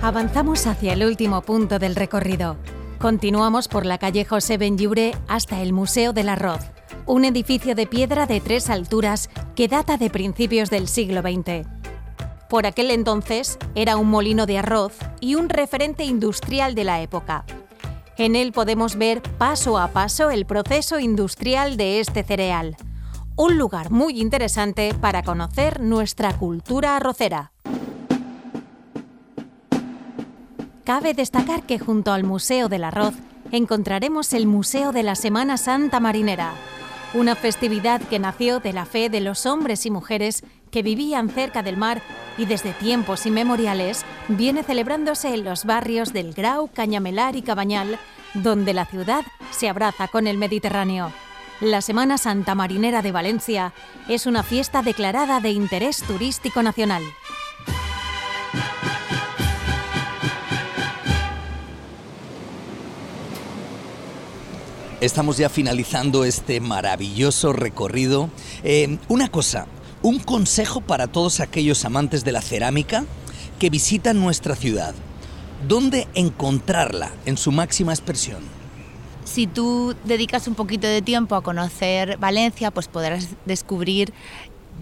Avanzamos 0.00 0.66
hacia 0.66 0.94
el 0.94 1.04
último 1.04 1.42
punto 1.42 1.78
del 1.78 1.94
recorrido. 1.94 2.56
Continuamos 2.98 3.68
por 3.68 3.86
la 3.86 3.98
calle 3.98 4.24
José 4.24 4.58
Benlliure 4.58 5.12
hasta 5.28 5.60
el 5.60 5.72
Museo 5.72 6.12
del 6.12 6.28
Arroz, 6.28 6.60
un 7.06 7.24
edificio 7.24 7.74
de 7.74 7.86
piedra 7.86 8.26
de 8.26 8.40
tres 8.40 8.68
alturas 8.68 9.30
que 9.54 9.68
data 9.68 9.96
de 9.96 10.10
principios 10.10 10.70
del 10.70 10.88
siglo 10.88 11.20
XX. 11.20 11.66
Por 12.48 12.66
aquel 12.66 12.90
entonces 12.90 13.58
era 13.74 13.96
un 13.96 14.10
molino 14.10 14.44
de 14.44 14.58
arroz 14.58 14.92
y 15.20 15.36
un 15.36 15.48
referente 15.48 16.04
industrial 16.04 16.74
de 16.74 16.84
la 16.84 17.00
época. 17.00 17.44
En 18.18 18.36
él 18.36 18.52
podemos 18.52 18.96
ver 18.96 19.22
paso 19.38 19.78
a 19.78 19.88
paso 19.88 20.30
el 20.30 20.44
proceso 20.44 20.98
industrial 20.98 21.76
de 21.76 22.00
este 22.00 22.22
cereal. 22.22 22.76
Un 23.36 23.56
lugar 23.56 23.90
muy 23.90 24.20
interesante 24.20 24.92
para 25.00 25.22
conocer 25.22 25.80
nuestra 25.80 26.36
cultura 26.36 26.96
arrocera. 26.96 27.52
Cabe 30.84 31.14
destacar 31.14 31.62
que 31.62 31.78
junto 31.78 32.12
al 32.12 32.24
Museo 32.24 32.68
del 32.68 32.84
Arroz 32.84 33.14
encontraremos 33.50 34.32
el 34.34 34.46
Museo 34.46 34.92
de 34.92 35.02
la 35.02 35.14
Semana 35.14 35.56
Santa 35.56 36.00
Marinera, 36.00 36.52
una 37.14 37.34
festividad 37.34 38.02
que 38.02 38.18
nació 38.18 38.60
de 38.60 38.72
la 38.72 38.84
fe 38.84 39.08
de 39.08 39.20
los 39.20 39.46
hombres 39.46 39.86
y 39.86 39.90
mujeres 39.90 40.42
que 40.72 40.82
vivían 40.82 41.28
cerca 41.28 41.62
del 41.62 41.76
mar 41.76 42.02
y 42.36 42.46
desde 42.46 42.72
tiempos 42.72 43.26
inmemoriales 43.26 44.04
viene 44.26 44.64
celebrándose 44.64 45.34
en 45.34 45.44
los 45.44 45.64
barrios 45.64 46.12
del 46.12 46.32
Grau, 46.32 46.68
Cañamelar 46.72 47.36
y 47.36 47.42
Cabañal, 47.42 47.98
donde 48.34 48.72
la 48.72 48.86
ciudad 48.86 49.22
se 49.50 49.68
abraza 49.68 50.08
con 50.08 50.26
el 50.26 50.38
Mediterráneo. 50.38 51.12
La 51.60 51.82
Semana 51.82 52.18
Santa 52.18 52.56
Marinera 52.56 53.02
de 53.02 53.12
Valencia 53.12 53.72
es 54.08 54.26
una 54.26 54.42
fiesta 54.42 54.82
declarada 54.82 55.38
de 55.40 55.50
interés 55.50 56.02
turístico 56.02 56.62
nacional. 56.62 57.02
Estamos 65.02 65.36
ya 65.36 65.48
finalizando 65.48 66.24
este 66.24 66.60
maravilloso 66.60 67.52
recorrido. 67.52 68.30
Eh, 68.62 68.98
una 69.08 69.28
cosa, 69.28 69.66
un 70.02 70.18
consejo 70.18 70.80
para 70.80 71.06
todos 71.06 71.40
aquellos 71.40 71.84
amantes 71.84 72.24
de 72.24 72.32
la 72.32 72.42
cerámica 72.42 73.04
que 73.58 73.70
visitan 73.70 74.20
nuestra 74.20 74.56
ciudad. 74.56 74.94
¿Dónde 75.68 76.08
encontrarla 76.14 77.12
en 77.24 77.36
su 77.36 77.52
máxima 77.52 77.92
expresión? 77.92 78.42
Si 79.24 79.46
tú 79.46 79.94
dedicas 80.04 80.48
un 80.48 80.56
poquito 80.56 80.88
de 80.88 81.00
tiempo 81.00 81.36
a 81.36 81.42
conocer 81.42 82.16
Valencia, 82.18 82.72
pues 82.72 82.88
podrás 82.88 83.28
descubrir 83.46 84.12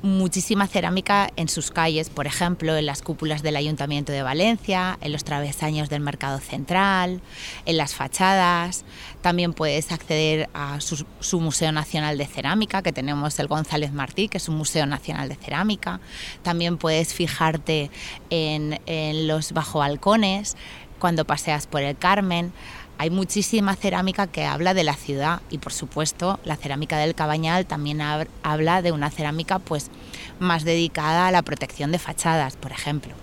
muchísima 0.02 0.66
cerámica 0.66 1.30
en 1.36 1.48
sus 1.48 1.70
calles, 1.70 2.10
por 2.10 2.26
ejemplo, 2.26 2.76
en 2.76 2.86
las 2.86 3.02
cúpulas 3.02 3.42
del 3.42 3.56
Ayuntamiento 3.56 4.12
de 4.12 4.22
Valencia, 4.22 4.98
en 5.00 5.12
los 5.12 5.24
travesaños 5.24 5.88
del 5.88 6.00
Mercado 6.00 6.38
Central, 6.38 7.20
en 7.66 7.76
las 7.76 7.94
fachadas. 7.94 8.84
También 9.20 9.52
puedes 9.52 9.92
acceder 9.92 10.48
a 10.54 10.80
su, 10.80 11.40
Museo 11.40 11.72
Nacional 11.72 12.18
de 12.18 12.26
Cerámica, 12.26 12.82
que 12.82 12.92
tenemos 12.92 13.38
el 13.38 13.46
González 13.46 13.92
Martí, 13.92 14.28
que 14.28 14.38
es 14.38 14.48
un 14.48 14.56
Museo 14.56 14.86
Nacional 14.86 15.28
de 15.28 15.36
Cerámica. 15.36 16.00
También 16.42 16.78
puedes 16.78 17.14
fijarte 17.14 17.90
en, 18.30 18.80
en 18.86 19.26
los 19.26 19.52
bajo 19.52 19.80
balcones 19.80 20.56
cuando 20.98 21.24
paseas 21.24 21.66
por 21.66 21.82
el 21.82 21.96
Carmen 21.96 22.52
hay 23.00 23.08
muchísima 23.08 23.76
cerámica 23.76 24.26
que 24.26 24.44
habla 24.44 24.74
de 24.74 24.84
la 24.84 24.92
ciudad 24.92 25.40
y 25.48 25.56
por 25.56 25.72
supuesto 25.72 26.38
la 26.44 26.56
cerámica 26.56 26.98
del 26.98 27.14
Cabañal 27.14 27.64
también 27.64 28.02
habla 28.02 28.82
de 28.82 28.92
una 28.92 29.10
cerámica 29.10 29.58
pues 29.58 29.90
más 30.38 30.64
dedicada 30.64 31.26
a 31.26 31.30
la 31.30 31.40
protección 31.40 31.92
de 31.92 31.98
fachadas, 31.98 32.56
por 32.56 32.72
ejemplo. 32.72 33.14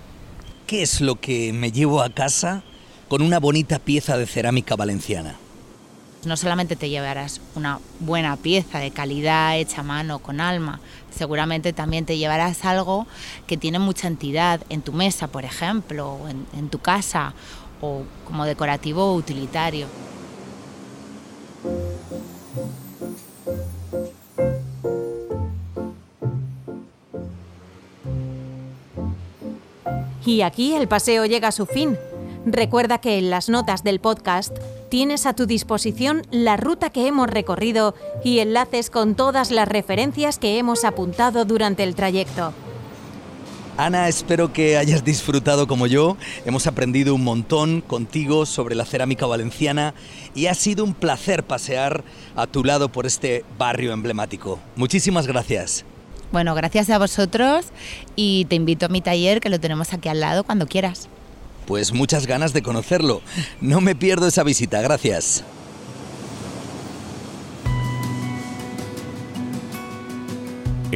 ¿Qué 0.65 0.81
es 0.81 0.99
lo 0.99 1.21
que 1.21 1.53
me 1.53 1.71
llevo 1.71 2.01
a 2.01 2.09
casa 2.09 2.63
con 3.07 3.21
una 3.21 3.39
bonita 3.39 3.77
pieza 3.77 4.17
de 4.17 4.25
cerámica 4.25 4.75
valenciana? 4.75 5.35
No 6.25 6.37
solamente 6.37 6.75
te 6.75 6.89
llevarás 6.89 7.39
una 7.53 7.79
buena 7.99 8.35
pieza 8.35 8.79
de 8.79 8.89
calidad 8.89 9.59
hecha 9.59 9.81
a 9.81 9.83
mano, 9.83 10.17
con 10.17 10.41
alma, 10.41 10.79
seguramente 11.15 11.71
también 11.71 12.03
te 12.07 12.17
llevarás 12.17 12.65
algo 12.65 13.05
que 13.45 13.57
tiene 13.57 13.77
mucha 13.77 14.07
entidad 14.07 14.59
en 14.69 14.81
tu 14.81 14.91
mesa, 14.91 15.27
por 15.27 15.45
ejemplo, 15.45 16.13
o 16.13 16.29
en, 16.29 16.47
en 16.57 16.69
tu 16.69 16.79
casa, 16.79 17.35
o 17.81 18.03
como 18.25 18.45
decorativo 18.45 19.13
utilitario. 19.13 19.87
Y 30.27 30.41
aquí 30.41 30.75
el 30.75 30.89
paseo 30.89 31.25
llega 31.25 31.47
a 31.47 31.53
su 31.53 31.65
fin. 31.65 31.97
Recuerda 32.45 32.99
que 32.99 33.17
en 33.17 33.29
las 33.29 33.47
notas 33.47 33.83
del 33.83 34.01
podcast 34.01 34.57
tienes 34.89 35.25
a 35.25 35.33
tu 35.33 35.45
disposición 35.45 36.23
la 36.31 36.57
ruta 36.57 36.89
que 36.89 37.07
hemos 37.07 37.29
recorrido 37.29 37.95
y 38.25 38.39
enlaces 38.39 38.89
con 38.89 39.15
todas 39.15 39.51
las 39.51 39.67
referencias 39.67 40.37
que 40.37 40.57
hemos 40.57 40.83
apuntado 40.83 41.45
durante 41.45 41.83
el 41.83 41.95
trayecto. 41.95 42.53
Ana, 43.77 44.07
espero 44.07 44.51
que 44.51 44.75
hayas 44.75 45.03
disfrutado 45.03 45.67
como 45.67 45.85
yo. 45.85 46.17
Hemos 46.45 46.65
aprendido 46.65 47.13
un 47.13 47.23
montón 47.23 47.81
contigo 47.81 48.47
sobre 48.47 48.73
la 48.73 48.85
cerámica 48.85 49.27
valenciana 49.27 49.93
y 50.33 50.47
ha 50.47 50.55
sido 50.55 50.83
un 50.83 50.95
placer 50.95 51.43
pasear 51.43 52.03
a 52.35 52.47
tu 52.47 52.63
lado 52.63 52.89
por 52.89 53.05
este 53.05 53.45
barrio 53.59 53.93
emblemático. 53.93 54.59
Muchísimas 54.75 55.27
gracias. 55.27 55.85
Bueno, 56.31 56.55
gracias 56.55 56.89
a 56.89 56.97
vosotros 56.97 57.67
y 58.15 58.45
te 58.45 58.55
invito 58.55 58.87
a 58.87 58.89
mi 58.89 59.01
taller 59.01 59.41
que 59.41 59.49
lo 59.49 59.59
tenemos 59.59 59.93
aquí 59.93 60.09
al 60.09 60.21
lado 60.21 60.43
cuando 60.43 60.65
quieras. 60.65 61.07
Pues 61.67 61.93
muchas 61.93 62.25
ganas 62.25 62.53
de 62.53 62.63
conocerlo. 62.63 63.21
No 63.61 63.79
me 63.79 63.93
pierdo 63.93 64.27
esa 64.27 64.41
visita, 64.41 64.81
gracias. 64.81 65.43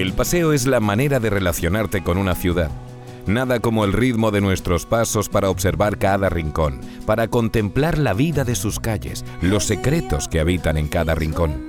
El 0.02 0.14
paseo 0.14 0.52
es 0.52 0.66
la 0.66 0.80
manera 0.80 1.20
de 1.20 1.30
relacionarte 1.30 2.02
con 2.02 2.18
una 2.18 2.34
ciudad. 2.34 2.72
Nada 3.28 3.60
como 3.60 3.86
el 3.86 3.94
ritmo 3.94 4.32
de 4.32 4.42
nuestros 4.42 4.88
pasos 4.88 5.30
para 5.30 5.52
observar 5.52 6.00
cada 6.00 6.28
rincón, 6.28 6.82
para 7.06 7.28
contemplar 7.28 8.00
la 8.00 8.14
vida 8.14 8.44
de 8.44 8.56
sus 8.56 8.80
calles, 8.80 9.24
los 9.44 9.64
secretos 9.66 10.28
que 10.28 10.40
habitan 10.40 10.78
en 10.78 10.88
cada 10.88 11.14
rincón. 11.14 11.68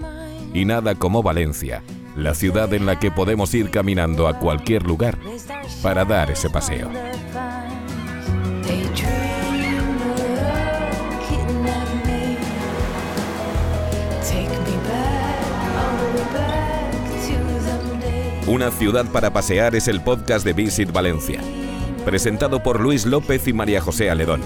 Y 0.55 0.65
nada 0.65 0.95
como 0.95 1.23
Valencia, 1.23 1.83
la 2.17 2.35
ciudad 2.35 2.73
en 2.73 2.87
la 2.87 2.99
que 2.99 3.11
podemos 3.11 3.53
ir 3.53 3.69
caminando 3.69 4.27
a 4.27 4.39
cualquier 4.39 4.85
lugar 4.85 5.19
para 5.83 6.07
dar 6.07 6.31
ese 6.31 6.49
paseo. 6.49 6.89
Una 18.53 18.71
ciudad 18.71 19.07
para 19.07 19.33
pasear 19.33 19.75
es 19.75 19.89
el 19.89 20.03
podcast 20.03 20.45
de 20.45 20.53
Visit 20.53 20.93
Valencia, 20.93 21.41
presentado 22.05 22.63
por 22.63 22.81
Luis 22.81 23.07
López 23.07 23.49
y 23.49 23.55
María 23.55 23.81
José 23.81 24.11
Aledón. 24.11 24.43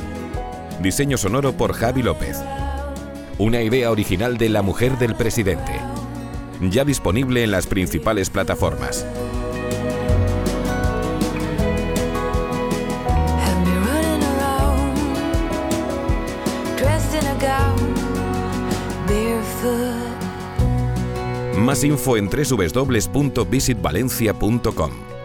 Diseño 0.81 1.19
sonoro 1.19 1.55
por 1.55 1.73
Javi 1.73 2.05
López. 2.05 2.41
Una 3.39 3.63
idea 3.63 3.91
original 3.91 4.39
de 4.39 4.49
la 4.49 4.63
mujer 4.63 4.97
del 4.99 5.17
presidente. 5.17 5.73
Ya 6.61 6.85
disponible 6.85 7.43
en 7.43 7.51
las 7.51 7.67
principales 7.67 8.31
plataformas. 8.31 9.05
Más 21.59 21.85
info 21.85 22.17
en 22.17 22.29
www.visitvalencia.com. 22.29 25.16